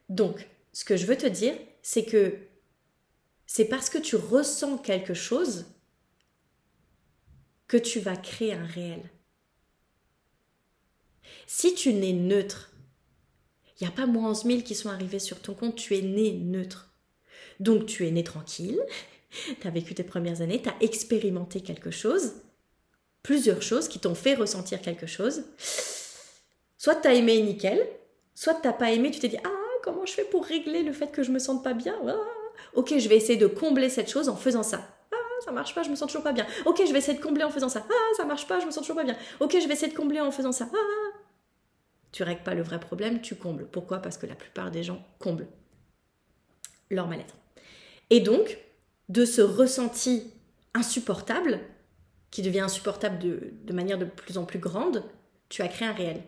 Donc, 0.08 0.48
ce 0.72 0.84
que 0.84 0.96
je 0.96 1.06
veux 1.06 1.16
te 1.16 1.26
dire, 1.26 1.54
c'est 1.82 2.04
que 2.04 2.38
c'est 3.46 3.66
parce 3.66 3.90
que 3.90 3.98
tu 3.98 4.16
ressens 4.16 4.78
quelque 4.78 5.14
chose 5.14 5.66
que 7.68 7.76
tu 7.76 8.00
vas 8.00 8.16
créer 8.16 8.54
un 8.54 8.64
réel. 8.64 9.10
Si 11.46 11.74
tu 11.74 11.92
n'es 11.92 12.12
neutre, 12.12 12.71
il 13.82 13.86
n'y 13.86 13.92
a 13.92 13.96
pas 13.96 14.06
moins 14.06 14.30
11 14.30 14.44
000 14.44 14.60
qui 14.60 14.76
sont 14.76 14.90
arrivés 14.90 15.18
sur 15.18 15.40
ton 15.40 15.54
compte, 15.54 15.74
tu 15.74 15.96
es 15.96 16.02
né 16.02 16.30
neutre. 16.30 16.92
Donc 17.58 17.86
tu 17.86 18.06
es 18.06 18.12
né 18.12 18.22
tranquille, 18.22 18.80
tu 19.60 19.66
as 19.66 19.70
vécu 19.70 19.92
tes 19.92 20.04
premières 20.04 20.40
années, 20.40 20.62
tu 20.62 20.68
as 20.68 20.76
expérimenté 20.80 21.62
quelque 21.62 21.90
chose, 21.90 22.34
plusieurs 23.24 23.60
choses 23.60 23.88
qui 23.88 23.98
t'ont 23.98 24.14
fait 24.14 24.34
ressentir 24.34 24.80
quelque 24.82 25.08
chose. 25.08 25.42
Soit 26.78 26.94
tu 26.94 27.08
as 27.08 27.14
aimé 27.14 27.42
nickel, 27.42 27.84
soit 28.36 28.54
tu 28.54 28.68
pas 28.78 28.92
aimé, 28.92 29.10
tu 29.10 29.18
t'es 29.18 29.26
dit 29.26 29.38
Ah, 29.42 29.80
comment 29.82 30.06
je 30.06 30.12
fais 30.12 30.24
pour 30.24 30.44
régler 30.44 30.84
le 30.84 30.92
fait 30.92 31.10
que 31.10 31.24
je 31.24 31.32
me 31.32 31.40
sente 31.40 31.64
pas 31.64 31.74
bien? 31.74 31.96
Ah, 32.06 32.14
Ok, 32.74 32.96
je 32.96 33.08
vais 33.08 33.16
essayer 33.16 33.36
de 33.36 33.48
combler 33.48 33.88
cette 33.88 34.08
chose 34.10 34.28
en 34.28 34.36
faisant 34.36 34.62
ça. 34.62 34.80
Ah, 35.10 35.16
ça 35.44 35.50
marche 35.50 35.74
pas, 35.74 35.82
je 35.82 35.90
me 35.90 35.96
sens 35.96 36.06
toujours 36.06 36.22
pas 36.22 36.32
bien. 36.32 36.46
Ok, 36.66 36.80
je 36.86 36.92
vais 36.92 36.98
essayer 36.98 37.18
de 37.18 37.22
combler 37.22 37.42
en 37.42 37.50
faisant 37.50 37.68
ça. 37.68 37.84
Ah, 37.90 38.14
ça 38.16 38.24
marche 38.24 38.46
pas, 38.46 38.60
je 38.60 38.66
me 38.66 38.70
sens 38.70 38.82
toujours 38.82 38.96
pas 38.96 39.04
bien. 39.04 39.16
Ok, 39.40 39.56
je 39.60 39.66
vais 39.66 39.74
essayer 39.74 39.90
de 39.90 39.96
combler 39.96 40.20
en 40.20 40.30
faisant 40.30 40.52
ça. 40.52 40.68
Ah, 40.72 41.11
tu 42.12 42.22
règles 42.22 42.42
pas 42.42 42.54
le 42.54 42.62
vrai 42.62 42.78
problème, 42.78 43.20
tu 43.20 43.34
combles. 43.34 43.66
Pourquoi? 43.66 44.00
Parce 44.00 44.18
que 44.18 44.26
la 44.26 44.34
plupart 44.34 44.70
des 44.70 44.82
gens 44.82 45.04
comblent 45.18 45.48
leur 46.90 47.08
mal-être. 47.08 47.34
Et 48.10 48.20
donc, 48.20 48.58
de 49.08 49.24
ce 49.24 49.40
ressenti 49.40 50.32
insupportable, 50.74 51.60
qui 52.30 52.42
devient 52.42 52.60
insupportable 52.60 53.18
de, 53.18 53.72
manière 53.72 53.98
de 53.98 54.04
plus 54.04 54.38
en 54.38 54.44
plus 54.44 54.58
grande, 54.58 55.04
tu 55.48 55.62
as 55.62 55.68
créé 55.68 55.88
un 55.88 55.92
réel 55.92 56.22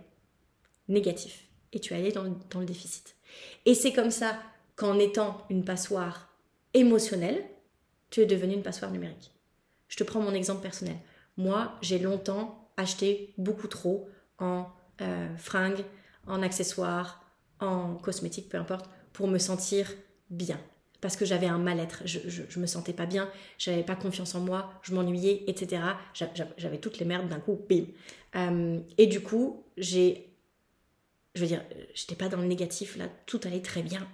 négatif 0.89 1.47
et 1.73 1.81
tu 1.81 1.95
es 1.95 1.97
allé 1.97 2.13
dans, 2.13 2.25
dans 2.51 2.61
le 2.61 2.67
déficit. 2.67 3.17
Et 3.65 3.75
c'est 3.75 3.93
comme 3.93 4.11
ça 4.11 4.39
qu'en 4.77 4.99
étant 4.99 5.47
une 5.49 5.65
passoire 5.65 6.29
émotionnelle, 6.75 7.43
tu 8.11 8.21
es 8.21 8.27
devenue 8.27 8.55
une 8.55 8.63
passoire 8.63 8.91
numérique. 8.91 9.33
Je 9.89 9.97
te 9.97 10.05
prends 10.05 10.21
mon 10.21 10.35
exemple 10.35 10.63
personnel. 10.63 10.97
Moi, 11.37 11.73
j'ai 11.81 11.99
longtemps 11.99 12.71
acheté 12.77 13.35
beaucoup 13.39 13.69
trop 13.69 14.09
en 14.39 14.67
euh, 15.01 15.37
fringues, 15.37 15.85
en 16.27 16.43
accessoires, 16.43 17.25
en 17.61 17.95
cosmétiques, 17.95 18.49
peu 18.49 18.59
importe, 18.59 18.89
pour 19.13 19.29
me 19.29 19.39
sentir 19.39 19.93
bien. 20.31 20.61
Parce 21.01 21.17
que 21.17 21.25
j'avais 21.27 21.47
un 21.47 21.59
mal-être, 21.59 22.03
je, 22.07 22.59
me 22.59 22.67
sentais 22.67 22.95
pas 22.95 23.05
bien, 23.05 23.29
j'avais 23.59 23.83
pas 23.83 23.95
confiance 23.95 24.35
en 24.35 24.41
moi, 24.41 24.73
je 24.83 24.95
m'ennuyais, 24.95 25.45
etc. 25.47 25.83
J'avais 26.57 26.79
toutes 26.79 26.99
les 26.99 27.05
merdes 27.05 27.29
d'un 27.29 27.41
coup, 27.41 27.61
bim. 27.69 27.85
Euh, 28.37 28.81
et 28.97 29.07
du 29.07 29.21
coup, 29.21 29.65
j'ai. 29.77 30.31
Je 31.35 31.41
veux 31.41 31.47
dire, 31.47 31.63
j'étais 31.95 32.15
pas 32.15 32.29
dans 32.29 32.39
le 32.39 32.47
négatif, 32.47 32.97
là, 32.97 33.07
tout 33.27 33.41
allait 33.45 33.61
très 33.61 33.83
bien. 33.83 34.07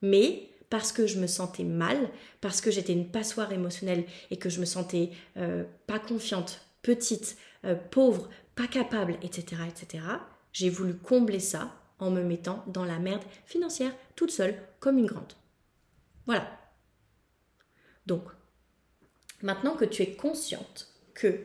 Mais 0.00 0.48
parce 0.70 0.92
que 0.92 1.06
je 1.06 1.18
me 1.18 1.26
sentais 1.26 1.64
mal, 1.64 2.10
parce 2.40 2.60
que 2.60 2.70
j'étais 2.70 2.92
une 2.92 3.08
passoire 3.08 3.52
émotionnelle 3.52 4.04
et 4.30 4.36
que 4.36 4.48
je 4.48 4.60
me 4.60 4.64
sentais 4.64 5.10
euh, 5.36 5.64
pas 5.86 5.98
confiante, 5.98 6.60
petite, 6.82 7.36
euh, 7.64 7.74
pauvre, 7.74 8.28
pas 8.54 8.66
capable, 8.66 9.18
etc., 9.22 9.62
etc., 9.68 10.04
j'ai 10.52 10.70
voulu 10.70 10.94
combler 10.94 11.40
ça 11.40 11.72
en 11.98 12.10
me 12.10 12.22
mettant 12.22 12.64
dans 12.68 12.84
la 12.84 12.98
merde 12.98 13.22
financière 13.46 13.92
toute 14.16 14.30
seule 14.30 14.54
comme 14.80 14.98
une 14.98 15.06
grande. 15.06 15.32
Voilà. 16.26 16.48
Donc, 18.06 18.24
maintenant 19.42 19.74
que 19.74 19.84
tu 19.84 20.02
es 20.02 20.12
consciente 20.12 20.88
que 21.14 21.44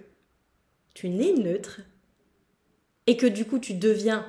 tu 0.94 1.10
n'es 1.10 1.34
neutre 1.34 1.82
et 3.08 3.18
que 3.18 3.26
du 3.26 3.46
coup 3.46 3.60
tu 3.60 3.74
deviens 3.74 4.26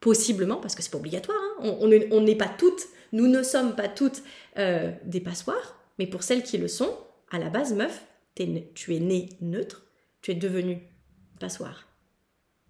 possiblement, 0.00 0.56
parce 0.56 0.74
que 0.74 0.82
c'est 0.82 0.90
pas 0.90 0.98
obligatoire, 0.98 1.38
hein, 1.60 1.76
on 1.80 2.20
n'est 2.20 2.36
pas 2.36 2.48
toutes, 2.48 2.82
nous 3.12 3.28
ne 3.28 3.42
sommes 3.42 3.76
pas 3.76 3.88
toutes 3.88 4.22
euh, 4.58 4.92
des 5.04 5.20
passoires, 5.20 5.78
mais 5.98 6.06
pour 6.06 6.22
celles 6.22 6.42
qui 6.42 6.58
le 6.58 6.68
sont, 6.68 6.96
à 7.30 7.38
la 7.38 7.50
base, 7.50 7.74
meuf, 7.74 8.04
tu 8.34 8.96
es 8.96 9.00
né 9.00 9.28
neutre, 9.40 9.86
tu 10.22 10.30
es 10.30 10.34
devenu 10.34 10.80
passoire 11.38 11.88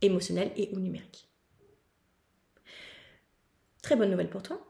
émotionnelle 0.01 0.51
et 0.57 0.71
ou 0.73 0.81
numérique. 0.81 1.29
Très 3.83 3.97
bonne 3.97 4.11
nouvelle 4.11 4.31
pour 4.31 4.43
toi. 4.43 4.61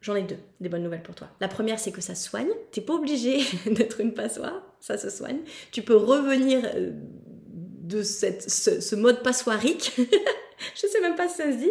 J'en 0.00 0.16
ai 0.16 0.22
deux, 0.22 0.38
des 0.60 0.68
bonnes 0.68 0.82
nouvelles 0.82 1.02
pour 1.02 1.14
toi. 1.14 1.28
La 1.40 1.48
première, 1.48 1.78
c'est 1.78 1.92
que 1.92 2.00
ça 2.00 2.14
soigne. 2.14 2.50
Tu 2.72 2.80
n'es 2.80 2.86
pas 2.86 2.94
obligé 2.94 3.38
d'être 3.66 4.00
une 4.00 4.14
passoire, 4.14 4.62
ça 4.80 4.98
se 4.98 5.10
soigne. 5.10 5.40
Tu 5.70 5.82
peux 5.82 5.96
revenir 5.96 6.64
euh, 6.74 6.90
de 6.92 8.02
cette, 8.02 8.50
ce, 8.50 8.94
mode 8.94 9.22
passoirique, 9.22 9.92
je 10.74 10.86
sais 10.86 11.00
même 11.00 11.14
pas 11.14 11.28
si 11.28 11.36
ça 11.36 11.52
se 11.52 11.56
dit, 11.58 11.70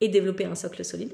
et 0.00 0.08
développer 0.08 0.44
un 0.44 0.54
socle 0.54 0.84
solide. 0.84 1.12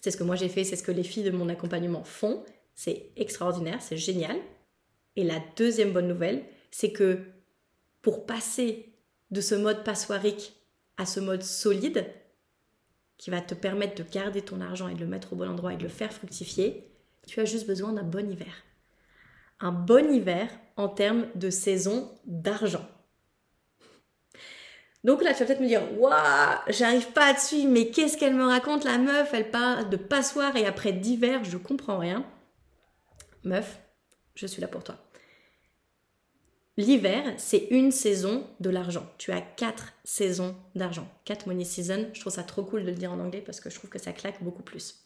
C'est 0.00 0.10
ce 0.10 0.16
que 0.16 0.24
moi 0.24 0.36
j'ai 0.36 0.48
fait, 0.48 0.64
c'est 0.64 0.76
ce 0.76 0.82
que 0.82 0.92
les 0.92 1.02
filles 1.02 1.24
de 1.24 1.30
mon 1.30 1.48
accompagnement 1.48 2.04
font. 2.04 2.44
C'est 2.74 3.10
extraordinaire, 3.16 3.80
c'est 3.80 3.96
génial. 3.96 4.36
Et 5.16 5.24
la 5.24 5.40
deuxième 5.56 5.92
bonne 5.92 6.08
nouvelle, 6.08 6.44
c'est 6.70 6.92
que 6.92 7.20
pour 8.02 8.26
passer 8.26 8.94
de 9.30 9.40
ce 9.40 9.54
mode 9.54 9.84
passoirique 9.84 10.54
à 10.96 11.06
ce 11.06 11.20
mode 11.20 11.42
solide, 11.42 12.06
qui 13.16 13.30
va 13.30 13.40
te 13.40 13.54
permettre 13.54 14.02
de 14.02 14.08
garder 14.08 14.42
ton 14.42 14.60
argent 14.60 14.88
et 14.88 14.94
de 14.94 15.00
le 15.00 15.06
mettre 15.06 15.32
au 15.32 15.36
bon 15.36 15.48
endroit 15.48 15.72
et 15.72 15.76
de 15.76 15.82
le 15.82 15.88
faire 15.88 16.12
fructifier, 16.12 16.90
tu 17.26 17.40
as 17.40 17.44
juste 17.44 17.66
besoin 17.66 17.92
d'un 17.92 18.02
bon 18.02 18.30
hiver. 18.30 18.64
Un 19.60 19.72
bon 19.72 20.12
hiver 20.12 20.48
en 20.76 20.88
termes 20.88 21.26
de 21.34 21.48
saison 21.50 22.10
d'argent. 22.26 22.86
Donc 25.04 25.22
là, 25.22 25.32
tu 25.32 25.40
vas 25.40 25.46
peut-être 25.46 25.60
me 25.60 25.68
dire, 25.68 25.82
waouh, 25.98 26.58
j'arrive 26.68 27.12
pas 27.12 27.36
suivre, 27.36 27.70
mais 27.70 27.90
qu'est-ce 27.90 28.16
qu'elle 28.16 28.34
me 28.34 28.46
raconte 28.46 28.84
la 28.84 28.98
meuf? 28.98 29.32
Elle 29.34 29.50
parle 29.50 29.90
de 29.90 29.96
passoire 29.96 30.56
et 30.56 30.66
après 30.66 30.92
d'hiver, 30.92 31.44
je 31.44 31.58
comprends 31.58 31.98
rien. 31.98 32.26
Meuf, 33.44 33.80
je 34.34 34.46
suis 34.46 34.60
là 34.60 34.68
pour 34.68 34.84
toi. 34.84 34.96
L'hiver, 36.76 37.22
c'est 37.36 37.68
une 37.70 37.92
saison 37.92 38.48
de 38.58 38.68
l'argent. 38.68 39.06
Tu 39.16 39.30
as 39.30 39.40
quatre 39.40 39.92
saisons 40.02 40.56
d'argent. 40.74 41.08
Quatre 41.24 41.46
money 41.46 41.64
seasons. 41.64 42.08
Je 42.12 42.20
trouve 42.20 42.32
ça 42.32 42.42
trop 42.42 42.64
cool 42.64 42.82
de 42.82 42.90
le 42.90 42.96
dire 42.96 43.12
en 43.12 43.20
anglais 43.20 43.42
parce 43.44 43.60
que 43.60 43.70
je 43.70 43.76
trouve 43.76 43.90
que 43.90 44.00
ça 44.00 44.12
claque 44.12 44.42
beaucoup 44.42 44.64
plus. 44.64 45.04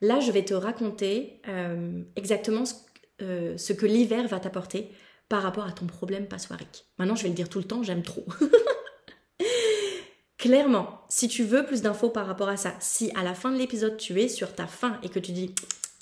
Là, 0.00 0.20
je 0.20 0.32
vais 0.32 0.44
te 0.44 0.54
raconter 0.54 1.42
euh, 1.48 2.02
exactement 2.16 2.64
euh, 3.20 3.56
ce, 3.58 3.74
que 3.74 3.84
l'hiver 3.84 4.26
va 4.28 4.40
t'apporter 4.40 4.90
par 5.28 5.42
rapport 5.42 5.66
à 5.66 5.72
ton 5.72 5.86
problème 5.86 6.26
passoirique. 6.26 6.86
Maintenant, 6.98 7.16
je 7.16 7.24
vais 7.24 7.28
le 7.28 7.34
dire 7.34 7.50
tout 7.50 7.58
le 7.58 7.64
temps, 7.64 7.82
j'aime 7.82 8.02
trop. 8.02 8.24
Clairement, 10.38 11.02
si 11.08 11.28
tu 11.28 11.44
veux 11.44 11.64
plus 11.64 11.82
d'infos 11.82 12.10
par 12.10 12.26
rapport 12.26 12.48
à 12.48 12.56
ça, 12.56 12.74
si 12.80 13.10
à 13.14 13.22
la 13.22 13.34
fin 13.34 13.50
de 13.50 13.56
l'épisode 13.56 13.96
tu 13.96 14.20
es 14.20 14.28
sur 14.28 14.54
ta 14.54 14.66
fin 14.66 14.98
et 15.02 15.08
que 15.08 15.18
tu 15.18 15.32
dis 15.32 15.54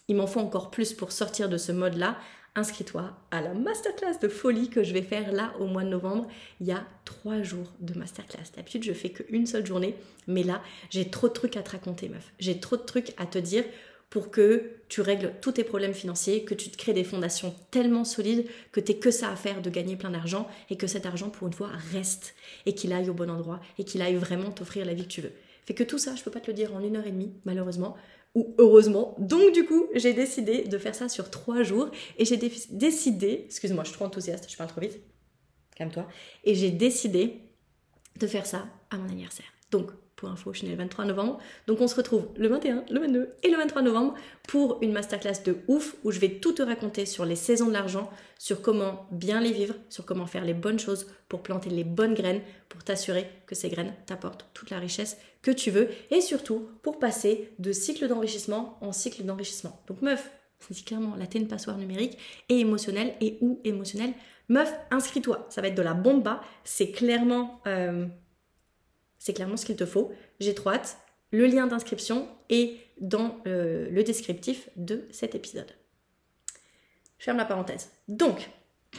il 0.08 0.16
m'en 0.16 0.26
faut 0.26 0.40
encore 0.40 0.70
plus 0.70 0.92
pour 0.92 1.12
sortir 1.12 1.48
de 1.48 1.56
ce 1.56 1.70
mode-là, 1.70 2.18
inscris-toi 2.54 3.16
à 3.30 3.40
la 3.40 3.54
masterclass 3.54 4.18
de 4.20 4.28
folie 4.28 4.68
que 4.68 4.82
je 4.82 4.92
vais 4.92 5.02
faire 5.02 5.32
là 5.32 5.54
au 5.58 5.66
mois 5.66 5.84
de 5.84 5.88
novembre. 5.88 6.28
Il 6.60 6.66
y 6.66 6.72
a 6.72 6.86
trois 7.04 7.42
jours 7.42 7.72
de 7.80 7.98
masterclass. 7.98 8.52
D'habitude, 8.54 8.84
je 8.84 8.92
fais 8.92 9.10
qu'une 9.10 9.46
seule 9.46 9.66
journée, 9.66 9.96
mais 10.26 10.42
là, 10.42 10.62
j'ai 10.90 11.08
trop 11.08 11.28
de 11.28 11.32
trucs 11.32 11.56
à 11.56 11.62
te 11.62 11.70
raconter, 11.70 12.08
meuf. 12.08 12.32
J'ai 12.38 12.60
trop 12.60 12.76
de 12.76 12.82
trucs 12.82 13.14
à 13.16 13.26
te 13.26 13.38
dire 13.38 13.64
pour 14.10 14.30
que 14.30 14.72
tu 14.90 15.00
règles 15.00 15.32
tous 15.40 15.52
tes 15.52 15.64
problèmes 15.64 15.94
financiers, 15.94 16.44
que 16.44 16.52
tu 16.52 16.68
te 16.68 16.76
crées 16.76 16.92
des 16.92 17.04
fondations 17.04 17.54
tellement 17.70 18.04
solides 18.04 18.46
que 18.70 18.80
tu 18.80 18.94
que 18.94 19.10
ça 19.10 19.30
à 19.30 19.36
faire 19.36 19.62
de 19.62 19.70
gagner 19.70 19.96
plein 19.96 20.10
d'argent 20.10 20.46
et 20.68 20.76
que 20.76 20.86
cet 20.86 21.06
argent, 21.06 21.30
pour 21.30 21.46
une 21.46 21.54
fois, 21.54 21.70
reste 21.92 22.34
et 22.66 22.74
qu'il 22.74 22.92
aille 22.92 23.08
au 23.08 23.14
bon 23.14 23.30
endroit 23.30 23.60
et 23.78 23.84
qu'il 23.84 24.02
aille 24.02 24.16
vraiment 24.16 24.50
t'offrir 24.50 24.84
la 24.84 24.92
vie 24.92 25.04
que 25.04 25.12
tu 25.12 25.22
veux. 25.22 25.32
Fait 25.64 25.72
que 25.72 25.84
tout 25.84 25.96
ça, 25.96 26.14
je 26.14 26.22
peux 26.22 26.30
pas 26.30 26.40
te 26.40 26.48
le 26.48 26.52
dire 26.54 26.74
en 26.74 26.80
une 26.80 26.96
heure 26.96 27.06
et 27.06 27.12
demie, 27.12 27.32
malheureusement 27.46 27.96
ou 28.34 28.54
heureusement. 28.58 29.14
Donc 29.18 29.52
du 29.52 29.64
coup, 29.64 29.86
j'ai 29.94 30.12
décidé 30.12 30.64
de 30.64 30.78
faire 30.78 30.94
ça 30.94 31.08
sur 31.08 31.30
trois 31.30 31.62
jours 31.62 31.90
et 32.18 32.24
j'ai 32.24 32.36
décidé, 32.36 33.44
excuse-moi, 33.46 33.84
je 33.84 33.88
suis 33.88 33.96
trop 33.96 34.06
enthousiaste, 34.06 34.50
je 34.50 34.56
parle 34.56 34.70
trop 34.70 34.80
vite, 34.80 35.00
calme-toi, 35.76 36.06
et 36.44 36.54
j'ai 36.54 36.70
décidé 36.70 37.40
de 38.18 38.26
faire 38.26 38.46
ça 38.46 38.66
à 38.90 38.96
mon 38.96 39.08
anniversaire. 39.08 39.46
Donc, 39.70 39.90
info, 40.28 40.52
je 40.52 40.58
suis 40.58 40.68
le 40.68 40.76
23 40.76 41.04
novembre. 41.04 41.38
Donc 41.66 41.80
on 41.80 41.88
se 41.88 41.94
retrouve 41.94 42.28
le 42.36 42.48
21, 42.48 42.84
le 42.90 43.00
22 43.00 43.28
et 43.42 43.50
le 43.50 43.56
23 43.56 43.82
novembre 43.82 44.14
pour 44.48 44.78
une 44.82 44.92
masterclass 44.92 45.42
de 45.44 45.56
ouf 45.68 45.96
où 46.04 46.10
je 46.10 46.18
vais 46.18 46.30
tout 46.40 46.52
te 46.52 46.62
raconter 46.62 47.06
sur 47.06 47.24
les 47.24 47.36
saisons 47.36 47.68
de 47.68 47.72
l'argent, 47.72 48.10
sur 48.38 48.62
comment 48.62 49.06
bien 49.10 49.40
les 49.40 49.52
vivre, 49.52 49.74
sur 49.88 50.04
comment 50.04 50.26
faire 50.26 50.44
les 50.44 50.54
bonnes 50.54 50.78
choses 50.78 51.06
pour 51.28 51.42
planter 51.42 51.70
les 51.70 51.84
bonnes 51.84 52.14
graines, 52.14 52.42
pour 52.68 52.82
t'assurer 52.84 53.28
que 53.46 53.54
ces 53.54 53.68
graines 53.68 53.94
t'apportent 54.06 54.46
toute 54.54 54.70
la 54.70 54.78
richesse 54.78 55.18
que 55.42 55.50
tu 55.50 55.70
veux 55.70 55.88
et 56.10 56.20
surtout 56.20 56.68
pour 56.82 56.98
passer 56.98 57.52
de 57.58 57.72
cycle 57.72 58.08
d'enrichissement 58.08 58.78
en 58.80 58.92
cycle 58.92 59.24
d'enrichissement. 59.24 59.80
Donc 59.86 60.02
meuf, 60.02 60.30
c'est 60.70 60.84
clairement 60.84 61.16
la 61.16 61.26
passoire 61.46 61.76
numérique 61.76 62.18
et 62.48 62.60
émotionnelle 62.60 63.14
et 63.20 63.38
ou 63.40 63.60
émotionnelle. 63.64 64.12
Meuf, 64.48 64.72
inscris-toi, 64.90 65.46
ça 65.50 65.60
va 65.60 65.68
être 65.68 65.74
de 65.74 65.82
la 65.82 65.94
bomba, 65.94 66.42
c'est 66.64 66.90
clairement... 66.90 67.60
Euh, 67.66 68.06
c'est 69.22 69.34
clairement 69.34 69.56
ce 69.56 69.64
qu'il 69.64 69.76
te 69.76 69.86
faut. 69.86 70.10
J'ai 70.40 70.52
trop. 70.52 70.72
Le 71.30 71.46
lien 71.46 71.68
d'inscription 71.68 72.26
est 72.48 72.76
dans 73.00 73.40
euh, 73.46 73.88
le 73.88 74.02
descriptif 74.02 74.68
de 74.74 75.06
cet 75.12 75.36
épisode. 75.36 75.70
Je 77.18 77.24
ferme 77.26 77.38
la 77.38 77.44
parenthèse. 77.44 77.92
Donc, 78.08 78.50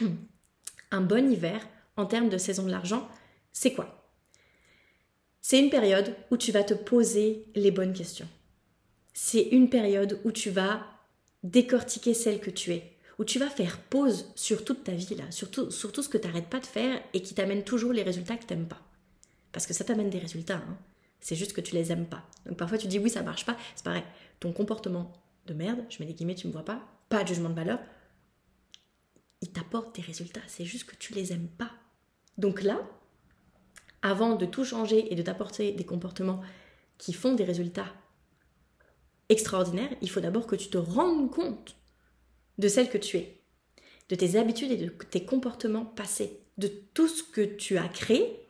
un 0.90 1.02
bon 1.02 1.30
hiver 1.30 1.60
en 1.98 2.06
termes 2.06 2.30
de 2.30 2.38
saison 2.38 2.62
de 2.62 2.70
l'argent, 2.70 3.06
c'est 3.52 3.74
quoi? 3.74 4.10
C'est 5.42 5.58
une 5.58 5.68
période 5.68 6.16
où 6.30 6.38
tu 6.38 6.52
vas 6.52 6.64
te 6.64 6.72
poser 6.72 7.44
les 7.54 7.70
bonnes 7.70 7.92
questions. 7.92 8.28
C'est 9.12 9.42
une 9.42 9.68
période 9.68 10.18
où 10.24 10.32
tu 10.32 10.48
vas 10.48 10.86
décortiquer 11.42 12.14
celle 12.14 12.40
que 12.40 12.50
tu 12.50 12.72
es, 12.72 12.96
où 13.18 13.26
tu 13.26 13.38
vas 13.38 13.50
faire 13.50 13.78
pause 13.78 14.32
sur 14.36 14.64
toute 14.64 14.84
ta 14.84 14.92
vie, 14.92 15.16
là, 15.16 15.30
sur 15.30 15.50
tout, 15.50 15.70
sur 15.70 15.92
tout 15.92 16.02
ce 16.02 16.08
que 16.08 16.16
tu 16.16 16.26
n'arrêtes 16.26 16.48
pas 16.48 16.60
de 16.60 16.66
faire 16.66 16.98
et 17.12 17.20
qui 17.20 17.34
t'amène 17.34 17.62
toujours 17.62 17.92
les 17.92 18.02
résultats 18.02 18.38
que 18.38 18.46
tu 18.46 18.54
n'aimes 18.54 18.68
pas. 18.68 18.80
Parce 19.54 19.66
que 19.66 19.72
ça 19.72 19.84
t'amène 19.84 20.10
des 20.10 20.18
résultats. 20.18 20.56
Hein. 20.56 20.76
C'est 21.20 21.36
juste 21.36 21.54
que 21.54 21.60
tu 21.62 21.74
les 21.74 21.92
aimes 21.92 22.06
pas. 22.06 22.24
Donc 22.44 22.58
parfois 22.58 22.76
tu 22.76 22.88
dis 22.88 22.98
oui, 22.98 23.08
ça 23.08 23.22
marche 23.22 23.46
pas. 23.46 23.56
C'est 23.76 23.84
pareil. 23.84 24.02
Ton 24.40 24.52
comportement 24.52 25.12
de 25.46 25.54
merde, 25.54 25.84
je 25.88 26.00
mets 26.00 26.06
des 26.06 26.12
guillemets, 26.12 26.34
tu 26.34 26.48
me 26.48 26.52
vois 26.52 26.64
pas, 26.64 26.82
pas 27.08 27.22
de 27.22 27.28
jugement 27.28 27.50
de 27.50 27.54
valeur, 27.54 27.78
il 29.40 29.52
t'apporte 29.52 29.94
des 29.94 30.02
résultats. 30.02 30.40
C'est 30.48 30.64
juste 30.64 30.84
que 30.84 30.96
tu 30.96 31.14
les 31.14 31.32
aimes 31.32 31.48
pas. 31.48 31.70
Donc 32.36 32.62
là, 32.62 32.80
avant 34.02 34.34
de 34.34 34.44
tout 34.44 34.64
changer 34.64 35.12
et 35.12 35.14
de 35.14 35.22
t'apporter 35.22 35.72
des 35.72 35.84
comportements 35.84 36.40
qui 36.98 37.12
font 37.12 37.34
des 37.34 37.44
résultats 37.44 37.92
extraordinaires, 39.28 39.94
il 40.02 40.10
faut 40.10 40.20
d'abord 40.20 40.46
que 40.46 40.56
tu 40.56 40.68
te 40.68 40.78
rendes 40.78 41.30
compte 41.30 41.76
de 42.58 42.68
celle 42.68 42.90
que 42.90 42.98
tu 42.98 43.18
es, 43.18 43.40
de 44.08 44.16
tes 44.16 44.36
habitudes 44.36 44.72
et 44.72 44.76
de 44.76 44.88
tes 44.88 45.24
comportements 45.24 45.84
passés, 45.84 46.40
de 46.58 46.68
tout 46.68 47.08
ce 47.08 47.22
que 47.22 47.42
tu 47.42 47.78
as 47.78 47.88
créé 47.88 48.43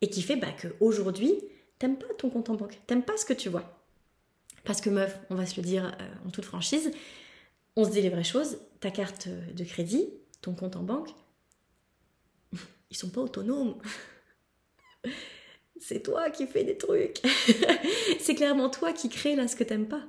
et 0.00 0.08
qui 0.08 0.22
fait 0.22 0.36
bah, 0.36 0.52
qu'aujourd'hui, 0.60 1.34
t'aimes 1.78 1.98
pas 1.98 2.12
ton 2.18 2.30
compte 2.30 2.50
en 2.50 2.54
banque, 2.54 2.78
t'aimes 2.86 3.02
pas 3.02 3.16
ce 3.16 3.24
que 3.24 3.32
tu 3.32 3.48
vois. 3.48 3.80
Parce 4.64 4.80
que 4.80 4.90
meuf, 4.90 5.18
on 5.30 5.34
va 5.34 5.46
se 5.46 5.56
le 5.56 5.62
dire 5.62 5.86
euh, 6.00 6.26
en 6.26 6.30
toute 6.30 6.44
franchise, 6.44 6.90
on 7.76 7.84
se 7.84 7.90
dit 7.90 8.00
les 8.00 8.08
vraies 8.08 8.24
choses, 8.24 8.58
ta 8.80 8.90
carte 8.90 9.28
de 9.28 9.64
crédit, 9.64 10.08
ton 10.40 10.54
compte 10.54 10.76
en 10.76 10.82
banque, 10.82 11.10
ils 12.90 12.96
sont 12.96 13.10
pas 13.10 13.20
autonomes. 13.20 13.76
C'est 15.80 16.02
toi 16.02 16.30
qui 16.30 16.46
fais 16.46 16.64
des 16.64 16.78
trucs. 16.78 17.20
c'est 18.18 18.34
clairement 18.34 18.70
toi 18.70 18.94
qui 18.94 19.10
crée 19.10 19.36
là 19.36 19.48
ce 19.48 19.54
que 19.56 19.64
t'aimes 19.64 19.88
pas. 19.88 20.00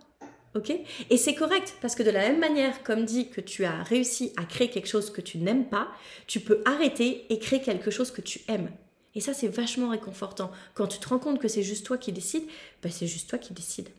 Ok? 0.54 0.72
Et 1.10 1.18
c'est 1.18 1.36
correct 1.36 1.76
parce 1.82 1.96
que 1.96 2.04
de 2.04 2.12
la 2.12 2.22
même 2.22 2.40
manière, 2.40 2.82
comme 2.84 3.04
dit 3.04 3.30
que 3.30 3.42
tu 3.42 3.66
as 3.66 3.84
réussi 3.84 4.32
à 4.38 4.46
créer 4.46 4.70
quelque 4.70 4.88
chose 4.88 5.12
que 5.12 5.20
tu 5.20 5.38
n'aimes 5.38 5.68
pas, 5.68 5.90
tu 6.28 6.40
peux 6.40 6.62
arrêter 6.64 7.26
et 7.30 7.40
créer 7.40 7.62
quelque 7.62 7.92
chose 7.92 8.12
que 8.12 8.22
tu 8.22 8.40
aimes. 8.48 8.72
Et 9.16 9.22
ça, 9.22 9.34
c'est 9.34 9.48
vachement 9.48 9.90
réconfortant. 9.90 10.52
Quand 10.74 10.88
tu 10.88 11.00
te 11.00 11.08
rends 11.08 11.20
compte 11.20 11.40
que 11.40 11.48
c'est 11.48 11.64
juste 11.64 11.86
toi 11.86 11.98
qui 11.98 12.12
décides, 12.12 12.48
ben 12.84 12.92
c'est 12.92 13.08
juste 13.08 13.30
toi 13.30 13.40
qui 13.40 13.54
décides. 13.54 13.90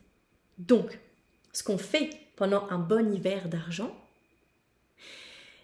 Donc, 0.59 0.99
ce 1.53 1.63
qu'on 1.63 1.79
fait 1.79 2.11
pendant 2.35 2.67
un 2.69 2.77
bon 2.77 3.11
hiver 3.11 3.49
d'argent, 3.49 3.91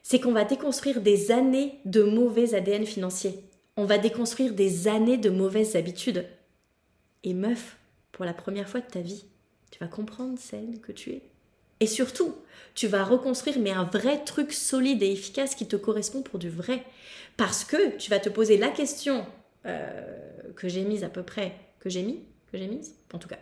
c'est 0.02 0.20
qu'on 0.20 0.34
va 0.34 0.44
déconstruire 0.44 1.02
des 1.02 1.32
années 1.32 1.80
de 1.86 2.04
mauvais 2.04 2.56
ADN 2.56 2.86
financiers. 2.86 3.44
On 3.78 3.86
va 3.86 3.98
déconstruire 3.98 4.54
des 4.54 4.88
années 4.88 5.18
de 5.18 5.30
mauvaises 5.30 5.76
habitudes. 5.76 6.28
Et 7.24 7.34
meuf, 7.34 7.78
pour 8.12 8.26
la 8.26 8.34
première 8.34 8.68
fois 8.68 8.82
de 8.82 8.90
ta 8.90 9.00
vie, 9.00 9.26
tu 9.72 9.80
vas 9.80 9.88
comprendre 9.88 10.38
celle 10.38 10.80
que 10.82 10.92
tu 10.92 11.12
es. 11.12 11.22
Et 11.80 11.88
surtout, 11.88 12.36
tu 12.76 12.88
vas 12.88 13.04
reconstruire 13.04 13.60
mais 13.60 13.72
un 13.72 13.86
vrai 13.86 14.24
truc 14.24 14.52
solide 14.52 15.04
et 15.04 15.12
efficace 15.12 15.56
qui 15.56 15.68
te 15.68 15.76
correspond 15.76 16.22
pour 16.22 16.40
du 16.40 16.50
vrai. 16.50 16.84
Parce 17.38 17.64
que 17.64 17.98
tu 17.98 18.10
vas 18.10 18.20
te 18.20 18.30
poser 18.30 18.58
la 18.58 18.70
question 18.70 19.26
euh, 19.66 20.52
que 20.56 20.68
j'ai 20.68 20.84
mise 20.84 21.04
à 21.04 21.10
peu 21.10 21.24
près, 21.24 21.56
que 21.80 21.90
j'ai 21.90 22.04
mis, 22.04 22.20
que 22.52 22.58
j'ai 22.58 22.68
mise, 22.68 22.96
en 23.14 23.20
tout 23.20 23.28
cas, 23.28 23.40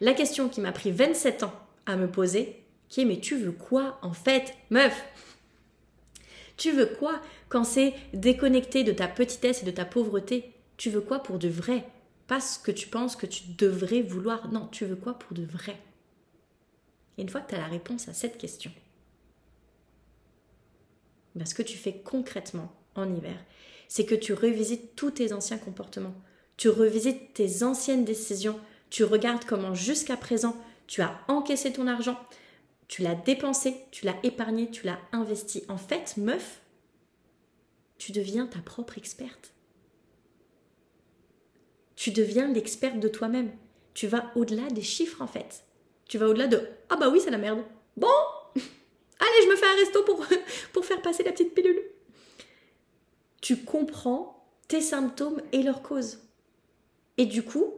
la 0.00 0.14
question 0.14 0.48
qui 0.48 0.60
m'a 0.60 0.72
pris 0.72 0.90
27 0.90 1.42
ans 1.42 1.52
à 1.86 1.96
me 1.96 2.08
poser, 2.08 2.64
qui 2.88 3.02
est 3.02 3.04
mais 3.04 3.18
tu 3.18 3.36
veux 3.36 3.52
quoi 3.52 3.98
en 4.02 4.12
fait, 4.12 4.54
meuf? 4.70 5.04
Tu 6.56 6.70
veux 6.70 6.86
quoi 6.86 7.20
quand 7.48 7.64
c'est 7.64 7.94
déconnecté 8.12 8.84
de 8.84 8.92
ta 8.92 9.08
petitesse 9.08 9.62
et 9.62 9.66
de 9.66 9.70
ta 9.70 9.84
pauvreté? 9.84 10.52
Tu 10.76 10.90
veux 10.90 11.00
quoi 11.00 11.20
pour 11.20 11.38
de 11.38 11.48
vrai? 11.48 11.84
Pas 12.26 12.40
ce 12.40 12.58
que 12.58 12.70
tu 12.70 12.88
penses 12.88 13.16
que 13.16 13.26
tu 13.26 13.42
devrais 13.58 14.02
vouloir. 14.02 14.50
Non, 14.52 14.68
tu 14.68 14.84
veux 14.84 14.96
quoi 14.96 15.18
pour 15.18 15.36
de 15.36 15.44
vrai? 15.44 15.76
Et 17.18 17.22
une 17.22 17.28
fois 17.28 17.40
que 17.40 17.50
tu 17.50 17.54
as 17.54 17.60
la 17.60 17.66
réponse 17.66 18.08
à 18.08 18.14
cette 18.14 18.38
question, 18.38 18.70
ben, 21.34 21.44
ce 21.44 21.54
que 21.54 21.62
tu 21.62 21.76
fais 21.76 22.00
concrètement 22.04 22.72
en 22.94 23.12
hiver, 23.12 23.36
c'est 23.88 24.04
que 24.04 24.14
tu 24.14 24.32
revisites 24.32 24.96
tous 24.96 25.12
tes 25.12 25.32
anciens 25.32 25.58
comportements, 25.58 26.14
tu 26.56 26.68
revisites 26.68 27.34
tes 27.34 27.62
anciennes 27.62 28.04
décisions, 28.04 28.58
tu 28.90 29.04
regardes 29.04 29.44
comment 29.44 29.74
jusqu'à 29.74 30.16
présent 30.16 30.56
tu 30.86 31.02
as 31.02 31.18
encaissé 31.28 31.72
ton 31.72 31.86
argent, 31.86 32.18
tu 32.88 33.02
l'as 33.02 33.14
dépensé, 33.14 33.74
tu 33.90 34.04
l'as 34.04 34.16
épargné, 34.22 34.70
tu 34.70 34.86
l'as 34.86 34.98
investi. 35.12 35.64
En 35.68 35.78
fait, 35.78 36.16
meuf, 36.16 36.60
tu 37.98 38.12
deviens 38.12 38.46
ta 38.46 38.60
propre 38.60 38.98
experte. 38.98 39.52
Tu 41.96 42.10
deviens 42.10 42.52
l'experte 42.52 43.00
de 43.00 43.08
toi-même. 43.08 43.52
Tu 43.94 44.06
vas 44.06 44.30
au-delà 44.34 44.68
des 44.68 44.82
chiffres 44.82 45.22
en 45.22 45.26
fait. 45.26 45.64
Tu 46.06 46.18
vas 46.18 46.28
au-delà 46.28 46.48
de 46.48 46.68
Ah 46.90 46.96
bah 46.96 47.08
oui, 47.08 47.20
c'est 47.20 47.30
la 47.30 47.38
merde. 47.38 47.64
Bon, 47.96 48.08
allez, 48.56 49.44
je 49.44 49.48
me 49.48 49.56
fais 49.56 49.66
un 49.66 49.76
resto 49.76 50.02
pour, 50.02 50.26
pour 50.72 50.84
faire 50.84 51.00
passer 51.00 51.22
la 51.22 51.32
petite 51.32 51.54
pilule 51.54 51.80
tu 53.44 53.58
comprends 53.58 54.48
tes 54.68 54.80
symptômes 54.80 55.42
et 55.52 55.62
leurs 55.62 55.82
causes. 55.82 56.20
Et 57.18 57.26
du 57.26 57.42
coup, 57.42 57.74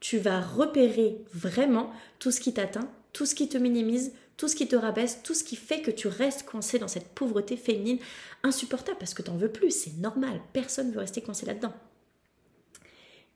tu 0.00 0.16
vas 0.16 0.40
repérer 0.40 1.18
vraiment 1.34 1.92
tout 2.18 2.30
ce 2.30 2.40
qui 2.40 2.54
t'atteint, 2.54 2.90
tout 3.12 3.26
ce 3.26 3.34
qui 3.34 3.46
te 3.46 3.58
minimise, 3.58 4.14
tout 4.38 4.48
ce 4.48 4.56
qui 4.56 4.66
te 4.66 4.76
rabaisse, 4.76 5.22
tout 5.22 5.34
ce 5.34 5.44
qui 5.44 5.56
fait 5.56 5.82
que 5.82 5.90
tu 5.90 6.08
restes 6.08 6.46
coincé 6.46 6.78
dans 6.78 6.88
cette 6.88 7.08
pauvreté 7.08 7.58
féminine 7.58 7.98
insupportable 8.42 8.96
parce 8.98 9.12
que 9.12 9.20
t'en 9.20 9.36
veux 9.36 9.52
plus, 9.52 9.72
c'est 9.72 9.98
normal, 9.98 10.40
personne 10.54 10.88
ne 10.88 10.94
veut 10.94 11.00
rester 11.00 11.20
coincé 11.20 11.44
là-dedans. 11.44 11.74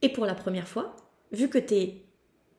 Et 0.00 0.09
pour 0.09 0.25
la 0.25 0.35
première 0.35 0.67
fois, 0.67 0.97
vu 1.33 1.50
que 1.50 1.59
tu 1.59 1.75
es 1.75 2.07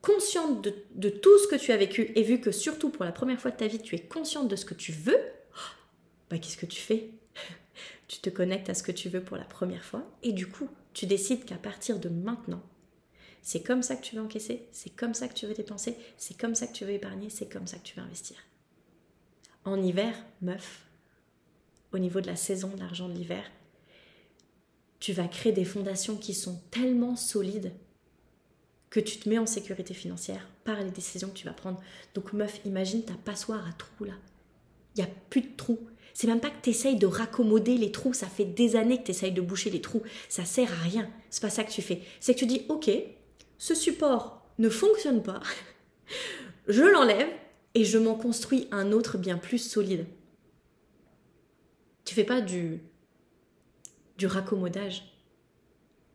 consciente 0.02 0.62
de, 0.94 1.08
tout 1.08 1.36
ce 1.40 1.48
que 1.48 1.56
tu 1.56 1.72
as 1.72 1.76
vécu 1.76 2.12
et 2.14 2.22
vu 2.22 2.40
que 2.40 2.52
surtout 2.52 2.90
pour 2.90 3.04
la 3.04 3.10
première 3.10 3.40
fois 3.40 3.50
de 3.50 3.56
ta 3.56 3.66
vie, 3.66 3.80
tu 3.80 3.96
es 3.96 4.06
consciente 4.06 4.46
de 4.46 4.54
ce 4.54 4.64
que 4.64 4.74
tu 4.74 4.92
veux, 4.92 5.18
bah 6.30 6.38
qu'est-ce 6.38 6.56
que 6.56 6.66
tu 6.66 6.80
fais? 6.80 7.10
Tu 8.08 8.18
te 8.18 8.30
connectes 8.30 8.70
à 8.70 8.74
ce 8.74 8.82
que 8.82 8.92
tu 8.92 9.08
veux 9.08 9.22
pour 9.22 9.36
la 9.36 9.44
première 9.44 9.84
fois 9.84 10.04
et 10.22 10.32
du 10.32 10.46
coup, 10.48 10.68
tu 10.92 11.06
décides 11.06 11.44
qu'à 11.44 11.56
partir 11.56 11.98
de 11.98 12.08
maintenant, 12.08 12.62
c'est 13.42 13.62
comme 13.62 13.82
ça 13.82 13.96
que 13.96 14.02
tu 14.02 14.16
veux 14.16 14.22
encaisser, 14.22 14.66
c'est 14.72 14.94
comme 14.94 15.14
ça 15.14 15.28
que 15.28 15.34
tu 15.34 15.46
veux 15.46 15.54
dépenser, 15.54 15.96
c'est 16.16 16.36
comme 16.36 16.54
ça 16.54 16.66
que 16.66 16.72
tu 16.72 16.84
veux 16.84 16.92
épargner, 16.92 17.30
c'est 17.30 17.48
comme 17.48 17.66
ça 17.66 17.78
que 17.78 17.84
tu 17.84 17.96
veux 17.96 18.02
investir. 18.02 18.36
En 19.64 19.80
hiver, 19.82 20.14
meuf, 20.42 20.86
au 21.92 21.98
niveau 21.98 22.20
de 22.20 22.26
la 22.26 22.36
saison 22.36 22.68
de 22.68 22.80
l'argent 22.80 23.08
de 23.08 23.14
l'hiver, 23.14 23.44
tu 24.98 25.12
vas 25.12 25.28
créer 25.28 25.52
des 25.52 25.64
fondations 25.64 26.16
qui 26.16 26.34
sont 26.34 26.60
tellement 26.70 27.16
solides 27.16 27.72
que 28.90 29.00
tu 29.00 29.18
te 29.18 29.28
mets 29.28 29.38
en 29.38 29.46
sécurité 29.46 29.94
financière 29.94 30.48
par 30.64 30.82
les 30.82 30.90
décisions 30.90 31.28
que 31.28 31.36
tu 31.36 31.46
vas 31.46 31.52
prendre. 31.52 31.80
Donc 32.14 32.32
meuf, 32.32 32.60
imagine 32.64 33.04
ta 33.04 33.14
passoire 33.14 33.66
à 33.68 33.72
trous 33.72 34.04
là. 34.04 34.14
Il 34.94 35.04
n'y 35.04 35.08
a 35.08 35.12
plus 35.30 35.42
de 35.42 35.56
trous. 35.56 35.86
C'est 36.16 36.28
même 36.28 36.40
pas 36.40 36.48
que 36.48 36.62
tu 36.62 36.70
essayes 36.70 36.96
de 36.96 37.04
raccommoder 37.04 37.76
les 37.76 37.92
trous, 37.92 38.14
ça 38.14 38.26
fait 38.26 38.46
des 38.46 38.74
années 38.74 38.96
que 38.96 39.02
tu 39.02 39.10
essayes 39.10 39.32
de 39.32 39.42
boucher 39.42 39.68
les 39.68 39.82
trous, 39.82 40.02
ça 40.30 40.46
sert 40.46 40.72
à 40.72 40.76
rien. 40.76 41.10
C'est 41.28 41.42
pas 41.42 41.50
ça 41.50 41.62
que 41.62 41.70
tu 41.70 41.82
fais. 41.82 42.00
C'est 42.20 42.32
que 42.32 42.38
tu 42.38 42.46
dis 42.46 42.62
OK, 42.70 42.90
ce 43.58 43.74
support 43.74 44.42
ne 44.56 44.70
fonctionne 44.70 45.22
pas. 45.22 45.42
je 46.68 46.82
l'enlève 46.84 47.28
et 47.74 47.84
je 47.84 47.98
m'en 47.98 48.14
construis 48.14 48.66
un 48.70 48.92
autre 48.92 49.18
bien 49.18 49.36
plus 49.36 49.58
solide. 49.58 50.06
Tu 52.06 52.14
fais 52.14 52.24
pas 52.24 52.40
du 52.40 52.80
du 54.16 54.26
raccommodage. 54.26 55.02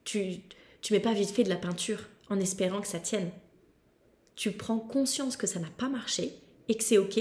Tu 0.03 0.37
tu 0.81 0.93
mets 0.93 0.99
pas 0.99 1.13
vite 1.13 1.29
fait 1.29 1.43
de 1.43 1.49
la 1.49 1.57
peinture 1.57 2.07
en 2.27 2.39
espérant 2.39 2.81
que 2.81 2.87
ça 2.87 2.99
tienne. 2.99 3.29
Tu 4.33 4.51
prends 4.51 4.79
conscience 4.79 5.37
que 5.37 5.45
ça 5.45 5.59
n'a 5.59 5.69
pas 5.69 5.89
marché 5.89 6.33
et 6.69 6.75
que 6.75 6.83
c'est 6.83 6.97
OK 6.97 7.19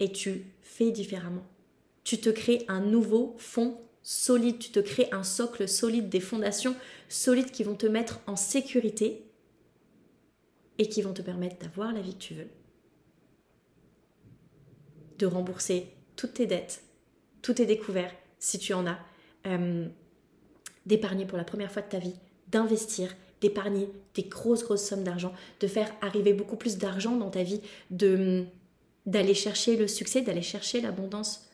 et 0.00 0.12
tu 0.12 0.44
fais 0.60 0.90
différemment. 0.90 1.46
Tu 2.04 2.18
te 2.18 2.30
crées 2.30 2.64
un 2.68 2.80
nouveau 2.80 3.34
fond 3.38 3.78
solide, 4.02 4.58
tu 4.58 4.70
te 4.70 4.80
crées 4.80 5.08
un 5.12 5.22
socle 5.22 5.68
solide, 5.68 6.08
des 6.08 6.20
fondations 6.20 6.74
solides 7.08 7.50
qui 7.50 7.64
vont 7.64 7.74
te 7.74 7.86
mettre 7.86 8.20
en 8.26 8.36
sécurité 8.36 9.24
et 10.78 10.88
qui 10.88 11.02
vont 11.02 11.12
te 11.12 11.22
permettre 11.22 11.58
d'avoir 11.58 11.92
la 11.92 12.00
vie 12.00 12.14
que 12.14 12.22
tu 12.22 12.34
veux, 12.34 12.48
de 15.18 15.26
rembourser 15.26 15.88
toutes 16.16 16.34
tes 16.34 16.46
dettes, 16.46 16.82
tous 17.42 17.54
tes 17.54 17.66
découvertes, 17.66 18.16
si 18.38 18.58
tu 18.58 18.72
en 18.72 18.86
as, 18.86 18.98
euh, 19.46 19.86
d'épargner 20.86 21.26
pour 21.26 21.36
la 21.36 21.44
première 21.44 21.70
fois 21.70 21.82
de 21.82 21.88
ta 21.88 21.98
vie, 21.98 22.14
d'investir, 22.48 23.14
d'épargner 23.40 23.88
des 24.14 24.22
grosses, 24.22 24.64
grosses 24.64 24.84
sommes 24.84 25.04
d'argent, 25.04 25.32
de 25.60 25.66
faire 25.66 25.92
arriver 26.00 26.32
beaucoup 26.32 26.56
plus 26.56 26.78
d'argent 26.78 27.16
dans 27.16 27.30
ta 27.30 27.42
vie, 27.42 27.60
de 27.90 28.46
d'aller 29.08 29.32
chercher 29.32 29.76
le 29.76 29.88
succès, 29.88 30.20
d'aller 30.20 30.42
chercher 30.42 30.82
l'abondance, 30.82 31.48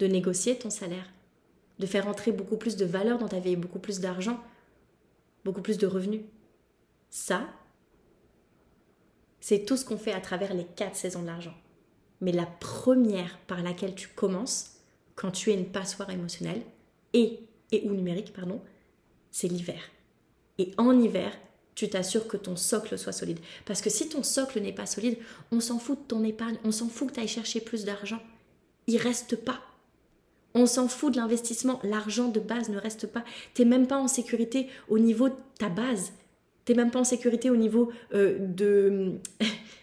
de 0.00 0.08
négocier 0.08 0.58
ton 0.58 0.70
salaire, 0.70 1.08
de 1.78 1.86
faire 1.86 2.08
entrer 2.08 2.32
beaucoup 2.32 2.56
plus 2.56 2.74
de 2.74 2.84
valeur 2.84 3.18
dans 3.18 3.28
ta 3.28 3.38
vie, 3.38 3.54
beaucoup 3.54 3.78
plus 3.78 4.00
d'argent, 4.00 4.42
beaucoup 5.44 5.62
plus 5.62 5.78
de 5.78 5.86
revenus. 5.86 6.22
Ça, 7.10 7.48
c'est 9.38 9.64
tout 9.64 9.76
ce 9.76 9.84
qu'on 9.84 9.98
fait 9.98 10.12
à 10.12 10.20
travers 10.20 10.52
les 10.52 10.64
quatre 10.64 10.96
saisons 10.96 11.22
de 11.22 11.28
l'argent. 11.28 11.54
Mais 12.20 12.32
la 12.32 12.46
première 12.46 13.38
par 13.46 13.62
laquelle 13.62 13.94
tu 13.94 14.08
commences, 14.08 14.80
quand 15.14 15.30
tu 15.30 15.52
es 15.52 15.54
une 15.54 15.70
passoire 15.70 16.10
émotionnelle 16.10 16.62
et, 17.12 17.38
et 17.70 17.88
ou 17.88 17.94
numérique, 17.94 18.32
pardon, 18.32 18.60
c'est 19.30 19.46
l'hiver. 19.46 19.80
Et 20.58 20.72
en 20.76 20.98
hiver, 20.98 21.38
tu 21.76 21.88
t'assures 21.90 22.26
que 22.26 22.38
ton 22.38 22.56
socle 22.56 22.98
soit 22.98 23.12
solide. 23.12 23.38
Parce 23.66 23.82
que 23.82 23.90
si 23.90 24.08
ton 24.08 24.24
socle 24.24 24.60
n'est 24.60 24.72
pas 24.72 24.86
solide, 24.86 25.18
on 25.52 25.60
s'en 25.60 25.78
fout 25.78 25.98
de 26.00 26.04
ton 26.08 26.24
épargne, 26.24 26.56
on 26.64 26.72
s'en 26.72 26.88
fout 26.88 27.10
que 27.10 27.14
tu 27.14 27.20
ailles 27.20 27.28
chercher 27.28 27.60
plus 27.60 27.84
d'argent. 27.84 28.20
Il 28.88 28.96
reste 28.96 29.36
pas. 29.36 29.60
On 30.54 30.64
s'en 30.64 30.88
fout 30.88 31.12
de 31.12 31.18
l'investissement, 31.18 31.78
l'argent 31.84 32.28
de 32.28 32.40
base 32.40 32.70
ne 32.70 32.78
reste 32.78 33.06
pas. 33.06 33.22
Tu 33.54 33.62
n'es 33.62 33.68
même 33.68 33.86
pas 33.86 33.98
en 33.98 34.08
sécurité 34.08 34.68
au 34.88 34.98
niveau 34.98 35.28
de 35.28 35.34
ta 35.58 35.68
base. 35.68 36.12
Tu 36.64 36.72
n'es 36.72 36.78
même 36.78 36.90
pas 36.90 37.00
en 37.00 37.04
sécurité 37.04 37.50
au 37.50 37.56
niveau 37.56 37.92
euh, 38.14 38.38
de... 38.40 39.12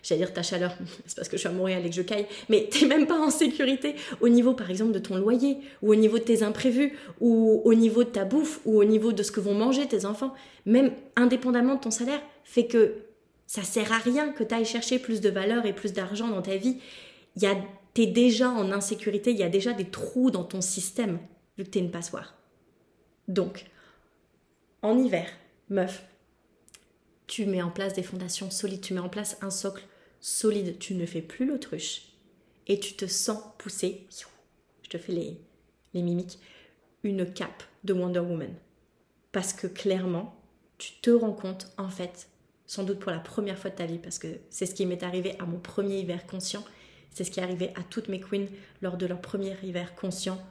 J'allais 0.04 0.20
dire 0.20 0.34
ta 0.34 0.44
chaleur, 0.44 0.76
c'est 1.06 1.16
parce 1.16 1.30
que 1.30 1.38
je 1.38 1.40
suis 1.40 1.50
à 1.50 1.52
Montréal 1.52 1.86
et 1.86 1.90
que 1.90 1.96
je 1.96 2.02
caille, 2.02 2.28
mais 2.50 2.70
tu 2.72 2.84
n'es 2.84 2.96
même 2.96 3.08
pas 3.08 3.20
en 3.20 3.32
sécurité 3.32 3.96
au 4.22 4.30
niveau 4.30 4.54
par 4.54 4.70
exemple 4.70 4.92
de 4.92 5.00
ton 5.00 5.16
loyer, 5.16 5.58
ou 5.82 5.92
au 5.92 5.96
niveau 5.96 6.20
de 6.20 6.24
tes 6.24 6.44
imprévus, 6.44 6.98
ou 7.22 7.62
au 7.64 7.74
niveau 7.74 8.04
de 8.04 8.10
ta 8.10 8.26
bouffe, 8.26 8.60
ou 8.66 8.80
au 8.80 8.84
niveau 8.84 9.14
de 9.14 9.24
ce 9.24 9.32
que 9.32 9.40
vont 9.40 9.56
manger 9.56 9.88
tes 9.88 10.06
enfants 10.06 10.34
même 10.66 10.94
indépendamment 11.16 11.76
de 11.76 11.82
ton 11.82 11.92
salaire, 11.92 12.22
fait 12.44 12.68
que 12.68 12.96
ça 13.48 13.64
sert 13.64 13.92
à 13.92 13.98
rien 13.98 14.32
que 14.32 14.44
tu 14.44 14.54
ailles 14.54 14.66
chercher 14.66 15.00
plus 15.00 15.22
de 15.22 15.30
valeur 15.30 15.66
et 15.66 15.74
plus 15.74 15.94
d'argent 15.94 16.28
dans 16.28 16.42
ta 16.42 16.56
vie. 16.56 16.80
Il 17.36 17.44
y 17.44 17.46
a, 17.46 17.56
t'es 17.94 18.08
déjà 18.08 18.50
en 18.50 18.72
insécurité, 18.72 19.32
il 19.32 19.38
y 19.38 19.44
a 19.44 19.50
déjà 19.50 19.74
des 19.74 19.86
trous 19.86 20.32
dans 20.32 20.44
ton 20.44 20.62
système, 20.62 21.20
vu 21.58 21.64
que 21.64 21.70
t'es 21.70 21.80
une 21.80 21.92
passoire. 21.92 22.36
Donc, 23.28 23.66
en 24.82 24.98
hiver, 24.98 25.28
meuf, 25.70 26.06
tu 27.28 27.46
mets 27.46 27.62
en 27.62 27.70
place 27.70 27.94
des 27.94 28.04
fondations 28.04 28.52
solides, 28.52 28.82
tu 28.82 28.94
mets 28.94 29.00
en 29.00 29.10
place 29.10 29.38
un 29.42 29.50
socle 29.50 29.84
solide, 30.24 30.80
tu 30.80 30.96
ne 30.96 31.06
fais 31.06 31.22
plus 31.22 31.46
l'autruche 31.46 32.04
et 32.68 32.80
tu 32.80 32.94
te 32.94 33.06
sens 33.06 33.44
pousser, 33.58 34.08
je 34.82 34.90
te 34.90 34.98
fais 34.98 35.12
les, 35.12 35.38
les 35.94 36.02
mimiques, 36.02 36.40
une 37.04 37.32
cape 37.32 37.64
de 37.84 37.92
Wonder 37.92 38.22
Woman. 38.22 38.56
Parce 39.34 39.52
que 39.52 39.68
clairement, 39.68 40.42
tu 40.78 40.94
te 41.02 41.10
rends 41.10 41.34
compte, 41.34 41.74
en 41.78 41.90
fait, 41.90 42.30
sans 42.66 42.86
doute 42.86 43.00
pour 43.00 43.12
la 43.12 43.20
première 43.20 43.60
fois 43.60 43.70
de 43.70 43.76
ta 43.76 43.86
vie, 43.86 44.00
parce 44.00 44.18
que 44.18 44.40
c'est 44.50 44.66
ce 44.66 44.74
qui 44.74 44.86
m'est 44.86 45.04
arrivé 45.04 45.38
à 45.40 45.46
mon 45.46 45.60
premier 45.60 46.00
hiver 46.00 46.26
conscient, 46.26 46.64
c'est 47.12 47.26
ce 47.26 47.32
qui 47.32 47.42
est 47.42 47.44
arrivé 47.44 47.74
à 47.76 47.84
toutes 47.84 48.08
mes 48.08 48.22
queens 48.22 48.48
lors 48.82 48.96
de 48.96 49.06
leur 49.06 49.20
premier 49.20 49.58
hiver 49.62 49.94
conscient. 49.94 50.42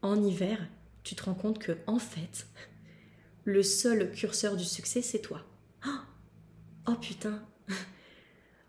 En 0.00 0.22
hiver, 0.22 0.58
tu 1.02 1.14
te 1.14 1.24
rends 1.24 1.34
compte 1.34 1.58
que 1.58 1.76
en 1.86 1.98
fait, 1.98 2.46
le 3.44 3.62
seul 3.62 4.10
curseur 4.10 4.56
du 4.56 4.64
succès, 4.64 5.02
c'est 5.02 5.20
toi. 5.20 5.42
Oh 6.86 6.94
putain. 6.98 7.42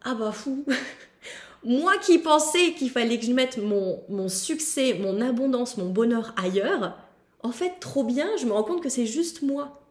Ah 0.04 0.16
bah 0.16 0.32
fou. 0.32 0.66
Moi 1.64 1.98
qui 1.98 2.20
pensais 2.20 2.74
qu'il 2.74 2.90
fallait 2.90 3.20
que 3.20 3.26
je 3.26 3.34
mette 3.34 3.58
mon, 3.58 4.02
mon 4.08 4.30
succès, 4.30 4.94
mon 4.94 5.20
abondance, 5.20 5.78
mon 5.78 5.90
bonheur 5.90 6.34
ailleurs, 6.42 6.98
en 7.42 7.52
fait, 7.52 7.80
trop 7.80 8.04
bien, 8.04 8.30
je 8.40 8.46
me 8.46 8.52
rends 8.52 8.64
compte 8.64 8.82
que 8.82 8.90
c'est 8.90 9.06
juste 9.06 9.42
moi. 9.42 9.82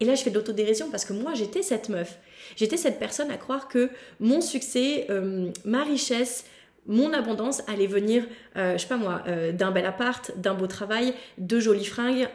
Et 0.00 0.04
là, 0.04 0.14
je 0.14 0.22
fais 0.22 0.30
de 0.30 0.34
l'autodérision 0.34 0.90
parce 0.90 1.04
que 1.04 1.12
moi, 1.12 1.34
j'étais 1.34 1.62
cette 1.62 1.88
meuf. 1.88 2.18
J'étais 2.56 2.76
cette 2.76 2.98
personne 2.98 3.30
à 3.30 3.36
croire 3.36 3.68
que 3.68 3.90
mon 4.20 4.40
succès, 4.40 5.06
euh, 5.10 5.50
ma 5.64 5.84
richesse, 5.84 6.44
mon 6.86 7.12
abondance 7.12 7.62
allait 7.66 7.86
venir, 7.86 8.24
euh, 8.56 8.74
je 8.74 8.82
sais 8.82 8.88
pas 8.88 8.96
moi, 8.96 9.22
euh, 9.26 9.52
d'un 9.52 9.70
bel 9.70 9.86
appart, 9.86 10.32
d'un 10.36 10.54
beau 10.54 10.66
travail, 10.66 11.14
de 11.38 11.58
jolies 11.58 11.86
fringues, 11.86 12.28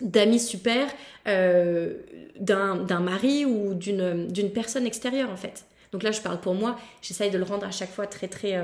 d'amis 0.00 0.40
super, 0.40 0.88
d'un 1.26 3.00
mari 3.00 3.44
ou 3.44 3.74
d'une 3.74 4.50
personne 4.54 4.86
extérieure 4.86 5.30
en 5.30 5.36
fait. 5.36 5.64
Donc 5.92 6.02
là, 6.02 6.12
je 6.12 6.20
parle 6.20 6.40
pour 6.40 6.54
moi, 6.54 6.78
j'essaye 7.02 7.30
de 7.30 7.38
le 7.38 7.44
rendre 7.44 7.66
à 7.66 7.70
chaque 7.70 7.90
fois 7.90 8.06
très 8.06 8.28
très 8.28 8.54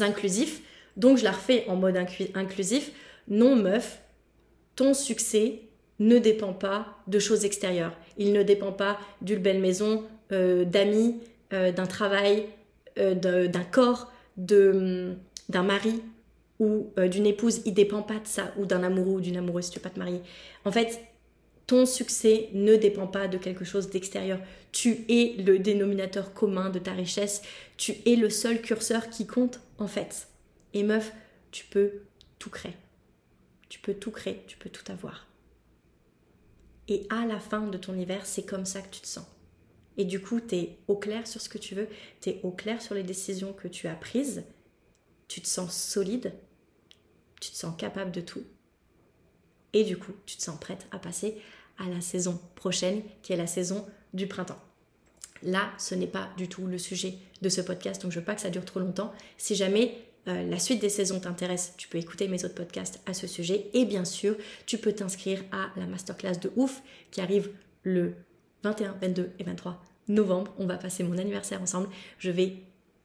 inclusif. 0.00 0.62
Donc 0.96 1.18
je 1.18 1.24
la 1.24 1.32
refais 1.32 1.64
en 1.68 1.76
mode 1.76 1.96
inclusif. 2.34 2.92
Non 3.28 3.56
meuf, 3.56 4.00
ton 4.76 4.94
succès 4.94 5.62
ne 6.00 6.18
dépend 6.18 6.52
pas 6.52 6.86
de 7.06 7.18
choses 7.18 7.44
extérieures. 7.44 7.92
Il 8.16 8.32
ne 8.32 8.42
dépend 8.42 8.72
pas 8.72 8.98
d'une 9.20 9.40
belle 9.40 9.60
maison, 9.60 10.04
euh, 10.32 10.64
d'amis, 10.64 11.20
euh, 11.52 11.70
d'un 11.70 11.86
travail, 11.86 12.46
euh, 12.98 13.14
d'un 13.14 13.64
corps, 13.64 14.10
d'un 14.36 15.16
mari 15.62 16.02
ou 16.60 16.92
d'une 17.08 17.26
épouse. 17.26 17.62
Il 17.64 17.74
dépend 17.74 18.02
pas 18.02 18.20
de 18.20 18.26
ça, 18.26 18.52
ou 18.56 18.66
d'un 18.66 18.84
amoureux 18.84 19.14
ou 19.14 19.20
d'une 19.20 19.36
amoureuse 19.36 19.64
si 19.64 19.70
tu 19.72 19.78
veux 19.78 19.82
pas 19.82 19.90
te 19.90 19.98
marier. 19.98 20.20
En 20.64 20.70
fait, 20.70 21.00
ton 21.66 21.86
succès 21.86 22.48
ne 22.52 22.76
dépend 22.76 23.06
pas 23.06 23.28
de 23.28 23.38
quelque 23.38 23.64
chose 23.64 23.90
d'extérieur. 23.90 24.40
Tu 24.72 25.04
es 25.08 25.34
le 25.40 25.58
dénominateur 25.58 26.34
commun 26.34 26.68
de 26.68 26.78
ta 26.78 26.92
richesse. 26.92 27.42
Tu 27.76 27.94
es 28.06 28.16
le 28.16 28.28
seul 28.28 28.60
curseur 28.60 29.08
qui 29.08 29.26
compte 29.26 29.60
en 29.78 29.86
fait. 29.86 30.28
Et 30.74 30.82
meuf, 30.82 31.12
tu 31.50 31.64
peux 31.64 31.92
tout 32.38 32.50
créer. 32.50 32.74
Tu 33.68 33.78
peux 33.78 33.94
tout 33.94 34.10
créer, 34.10 34.42
tu 34.48 34.56
peux 34.56 34.68
tout 34.68 34.90
avoir. 34.90 35.28
Et 36.88 37.06
à 37.08 37.24
la 37.24 37.38
fin 37.38 37.68
de 37.68 37.78
ton 37.78 37.96
hiver, 37.96 38.26
c'est 38.26 38.44
comme 38.44 38.66
ça 38.66 38.80
que 38.80 38.92
tu 38.92 39.00
te 39.00 39.06
sens. 39.06 39.26
Et 39.96 40.04
du 40.04 40.20
coup, 40.20 40.40
tu 40.40 40.56
es 40.56 40.78
au 40.88 40.96
clair 40.96 41.26
sur 41.26 41.40
ce 41.40 41.48
que 41.48 41.58
tu 41.58 41.76
veux, 41.76 41.86
tu 42.20 42.30
es 42.30 42.40
au 42.42 42.50
clair 42.50 42.82
sur 42.82 42.96
les 42.96 43.04
décisions 43.04 43.52
que 43.52 43.68
tu 43.68 43.86
as 43.86 43.94
prises, 43.94 44.42
tu 45.28 45.40
te 45.40 45.46
sens 45.46 45.72
solide, 45.72 46.32
tu 47.40 47.50
te 47.50 47.56
sens 47.56 47.74
capable 47.76 48.12
de 48.12 48.20
tout. 48.20 48.44
Et 49.72 49.84
du 49.84 49.96
coup, 49.96 50.12
tu 50.26 50.36
te 50.36 50.42
sens 50.42 50.58
prête 50.58 50.86
à 50.90 50.98
passer 50.98 51.36
à 51.78 51.88
la 51.88 52.00
saison 52.00 52.40
prochaine, 52.54 53.02
qui 53.22 53.32
est 53.32 53.36
la 53.36 53.46
saison 53.46 53.86
du 54.12 54.26
printemps. 54.26 54.60
Là, 55.42 55.70
ce 55.78 55.94
n'est 55.94 56.06
pas 56.06 56.28
du 56.36 56.48
tout 56.48 56.66
le 56.66 56.76
sujet 56.76 57.14
de 57.40 57.48
ce 57.48 57.60
podcast, 57.60 58.02
donc 58.02 58.12
je 58.12 58.18
veux 58.18 58.24
pas 58.24 58.34
que 58.34 58.42
ça 58.42 58.50
dure 58.50 58.64
trop 58.64 58.80
longtemps. 58.80 59.12
Si 59.38 59.54
jamais 59.54 59.96
euh, 60.28 60.42
la 60.48 60.58
suite 60.58 60.80
des 60.80 60.90
saisons 60.90 61.20
t'intéresse, 61.20 61.72
tu 61.78 61.88
peux 61.88 61.96
écouter 61.96 62.28
mes 62.28 62.44
autres 62.44 62.54
podcasts 62.54 63.00
à 63.06 63.14
ce 63.14 63.26
sujet. 63.26 63.70
Et 63.72 63.86
bien 63.86 64.04
sûr, 64.04 64.36
tu 64.66 64.76
peux 64.76 64.92
t'inscrire 64.92 65.42
à 65.50 65.70
la 65.76 65.86
masterclass 65.86 66.38
de 66.40 66.52
ouf 66.56 66.82
qui 67.10 67.22
arrive 67.22 67.50
le 67.82 68.14
21, 68.62 68.96
22 69.00 69.30
et 69.38 69.44
23 69.44 69.82
novembre. 70.08 70.52
On 70.58 70.66
va 70.66 70.76
passer 70.76 71.04
mon 71.04 71.16
anniversaire 71.16 71.62
ensemble. 71.62 71.88
Je 72.18 72.30
vais 72.30 72.58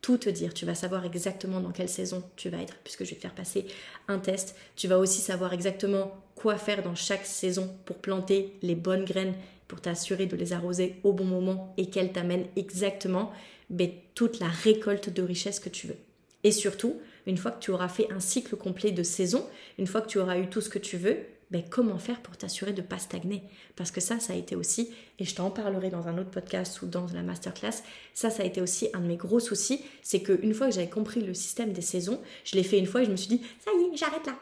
tout 0.05 0.19
te 0.19 0.29
dire. 0.29 0.53
Tu 0.53 0.67
vas 0.67 0.75
savoir 0.75 1.03
exactement 1.03 1.59
dans 1.59 1.71
quelle 1.71 1.89
saison 1.89 2.21
tu 2.35 2.49
vas 2.49 2.61
être, 2.61 2.75
puisque 2.83 3.05
je 3.05 3.09
vais 3.09 3.15
te 3.15 3.21
faire 3.21 3.33
passer 3.33 3.65
un 4.07 4.19
test. 4.19 4.55
Tu 4.75 4.87
vas 4.87 4.99
aussi 4.99 5.19
savoir 5.19 5.51
exactement 5.51 6.11
quoi 6.35 6.57
faire 6.57 6.83
dans 6.83 6.93
chaque 6.93 7.25
saison 7.25 7.75
pour 7.85 7.97
planter 7.97 8.53
les 8.61 8.75
bonnes 8.75 9.03
graines, 9.03 9.33
pour 9.67 9.81
t'assurer 9.81 10.27
de 10.27 10.35
les 10.35 10.53
arroser 10.53 10.97
au 11.03 11.11
bon 11.11 11.25
moment 11.25 11.73
et 11.77 11.89
qu'elles 11.89 12.11
t'amènent 12.11 12.45
exactement 12.55 13.31
mais, 13.71 14.03
toute 14.13 14.39
la 14.39 14.47
récolte 14.47 15.09
de 15.09 15.23
richesse 15.23 15.59
que 15.59 15.69
tu 15.69 15.87
veux. 15.87 15.97
Et 16.43 16.51
surtout, 16.51 17.01
une 17.25 17.37
fois 17.37 17.49
que 17.49 17.63
tu 17.63 17.71
auras 17.71 17.89
fait 17.89 18.07
un 18.11 18.19
cycle 18.19 18.55
complet 18.57 18.91
de 18.91 19.01
saison, 19.01 19.43
une 19.79 19.87
fois 19.87 20.01
que 20.01 20.07
tu 20.07 20.19
auras 20.19 20.37
eu 20.37 20.51
tout 20.51 20.61
ce 20.61 20.69
que 20.69 20.77
tu 20.77 20.97
veux, 20.97 21.17
comment 21.63 21.97
faire 21.97 22.21
pour 22.21 22.37
t'assurer 22.37 22.73
de 22.73 22.81
ne 22.81 22.87
pas 22.87 22.97
stagner? 22.97 23.43
Parce 23.75 23.91
que 23.91 24.01
ça, 24.01 24.19
ça 24.19 24.33
a 24.33 24.35
été 24.35 24.55
aussi, 24.55 24.91
et 25.19 25.25
je 25.25 25.35
t'en 25.35 25.49
parlerai 25.49 25.89
dans 25.89 26.07
un 26.07 26.17
autre 26.17 26.31
podcast 26.31 26.81
ou 26.81 26.87
dans 26.87 27.05
la 27.13 27.21
masterclass, 27.21 27.83
ça, 28.13 28.29
ça 28.29 28.43
a 28.43 28.45
été 28.45 28.61
aussi 28.61 28.89
un 28.93 28.99
de 28.99 29.07
mes 29.07 29.17
gros 29.17 29.39
soucis, 29.39 29.81
c'est 30.01 30.21
qu'une 30.21 30.53
fois 30.53 30.67
que 30.67 30.73
j'avais 30.73 30.89
compris 30.89 31.21
le 31.21 31.33
système 31.33 31.73
des 31.73 31.81
saisons, 31.81 32.19
je 32.43 32.55
l'ai 32.55 32.63
fait 32.63 32.79
une 32.79 32.87
fois 32.87 33.01
et 33.01 33.05
je 33.05 33.11
me 33.11 33.15
suis 33.15 33.29
dit, 33.29 33.41
ça 33.63 33.71
y 33.71 33.93
est, 33.93 33.97
j'arrête 33.97 34.25
là. 34.25 34.35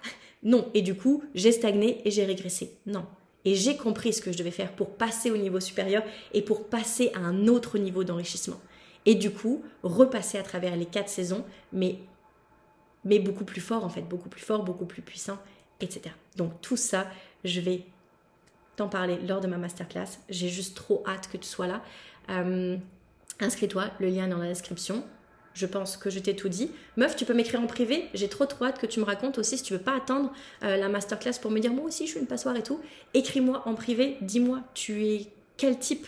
Non, 0.43 0.69
et 0.73 0.82
du 0.82 0.95
coup, 0.95 1.23
j'ai 1.36 1.52
stagné 1.52 2.02
et 2.06 2.12
j'ai 2.12 2.26
régressé. 2.26 2.78
Non. 2.86 3.06
Et 3.45 3.56
j'ai 3.56 3.76
compris 3.76 4.13
ce 4.13 4.21
que 4.21 4.32
je 4.32 4.38
devais 4.38 4.52
faire 4.52 4.73
pour 4.73 4.91
passer 4.91 5.32
au 5.32 5.38
niveau 5.38 5.60
supérieur 5.60 6.04
et 6.34 6.41
pour 6.41 6.67
passer 6.67 7.12
à 7.13 7.19
un 7.19 7.47
autre 7.47 7.78
niveau 7.78 8.04
d'enrichissement 8.04 8.60
et 9.06 9.15
du 9.15 9.32
coup 9.32 9.63
repasser 9.84 10.38
à 10.38 10.43
travers 10.43 10.76
les 10.76 10.86
quatre 10.86 11.10
saisons, 11.10 11.43
mais, 11.71 11.97
mais 13.04 13.19
beaucoup 13.19 13.45
plus 13.45 13.62
fort 13.62 13.84
en 13.84 13.89
fait, 13.89 14.02
beaucoup 14.02 14.30
plus 14.30 14.41
fort, 14.41 14.63
beaucoup 14.63 14.86
plus 14.86 15.02
puissant, 15.02 15.38
Donc 16.36 16.62
tout 16.62 16.78
ça, 16.78 17.08
je 17.43 17.60
vais 17.60 17.86
t'en 18.76 18.88
parler 18.88 19.17
lors 19.28 19.41
de 19.41 19.48
ma 19.48 19.58
masterclass. 19.58 20.19
J'ai 20.30 20.50
juste 20.50 20.76
trop 20.76 21.04
hâte 21.08 21.30
que 21.32 21.38
tu 21.38 21.48
sois 21.48 21.67
là. 21.67 21.82
Euh, 22.30 22.78
inscris-toi, 23.39 23.91
le 24.00 24.08
lien 24.08 24.26
est 24.26 24.30
dans 24.30 24.38
la 24.38 24.48
description. 24.48 25.04
Je 25.54 25.67
pense 25.67 25.98
que 25.98 26.10
je 26.10 26.19
t'ai 26.19 26.36
tout 26.36 26.50
dit. 26.50 26.72
Meuf, 26.98 27.15
tu 27.15 27.26
peux 27.26 27.34
m'écrire 27.34 27.62
en 27.62 27.67
privé. 27.67 28.10
J'ai 28.15 28.28
trop 28.28 28.46
trop 28.46 28.65
hâte 28.65 28.80
que 28.80 28.88
tu 28.88 29.00
me 29.00 29.06
racontes 29.06 29.38
aussi 29.38 29.58
si 29.58 29.63
tu 29.63 29.74
veux 29.74 29.80
pas 29.80 29.96
attendre 29.96 30.34
euh, 30.63 30.78
la 30.78 30.89
masterclass 30.89 31.39
pour 31.39 31.52
me 31.52 31.60
dire 31.60 31.72
moi 31.72 31.86
aussi 31.86 32.08
je 32.08 32.12
suis 32.12 32.19
une 32.19 32.26
passoire 32.26 32.56
et 32.56 32.63
tout. 32.63 32.80
Écris-moi 33.13 33.62
en 33.67 33.76
privé. 33.76 34.17
Dis-moi, 34.22 34.62
tu 34.74 35.06
es 35.06 35.28
quel 35.58 35.78
type? 35.78 36.08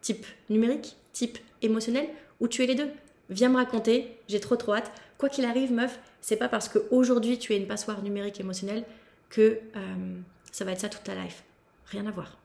Type 0.00 0.26
numérique? 0.48 0.96
Type 1.12 1.38
émotionnel? 1.62 2.08
Ou 2.40 2.48
tu 2.48 2.64
es 2.64 2.66
les 2.66 2.74
deux? 2.74 2.90
Viens 3.28 3.48
me 3.48 3.56
raconter, 3.56 4.18
j'ai 4.26 4.40
trop 4.40 4.56
trop 4.56 4.74
hâte. 4.74 4.90
Quoi 5.18 5.28
qu'il 5.28 5.44
arrive, 5.44 5.72
meuf, 5.72 6.00
c'est 6.20 6.36
pas 6.36 6.48
parce 6.48 6.68
qu'aujourd'hui 6.68 7.38
tu 7.38 7.52
es 7.52 7.58
une 7.58 7.68
passoire 7.68 8.02
numérique 8.02 8.40
émotionnelle 8.40 8.84
que 9.30 9.60
euh, 9.76 10.20
ça 10.52 10.64
va 10.64 10.72
être 10.72 10.80
ça 10.80 10.88
toute 10.88 11.04
ta 11.04 11.14
life. 11.14 11.42
Rien 11.86 12.06
à 12.06 12.10
voir. 12.10 12.38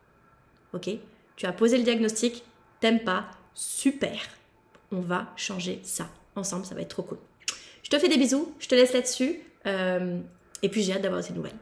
Ok? 0.73 0.89
Tu 1.35 1.45
as 1.45 1.51
posé 1.51 1.77
le 1.77 1.83
diagnostic, 1.83 2.43
t'aimes 2.79 3.03
pas, 3.03 3.25
super. 3.53 4.17
On 4.91 5.01
va 5.01 5.33
changer 5.35 5.81
ça 5.83 6.07
ensemble, 6.35 6.65
ça 6.65 6.75
va 6.75 6.81
être 6.81 6.89
trop 6.89 7.03
cool. 7.03 7.17
Je 7.83 7.89
te 7.89 7.99
fais 7.99 8.07
des 8.07 8.17
bisous, 8.17 8.55
je 8.59 8.67
te 8.67 8.75
laisse 8.75 8.93
là-dessus. 8.93 9.39
Euh, 9.65 10.19
et 10.61 10.69
puis 10.69 10.83
j'ai 10.83 10.93
hâte 10.93 11.01
d'avoir 11.01 11.23
ces 11.23 11.33
nouvelles. 11.33 11.57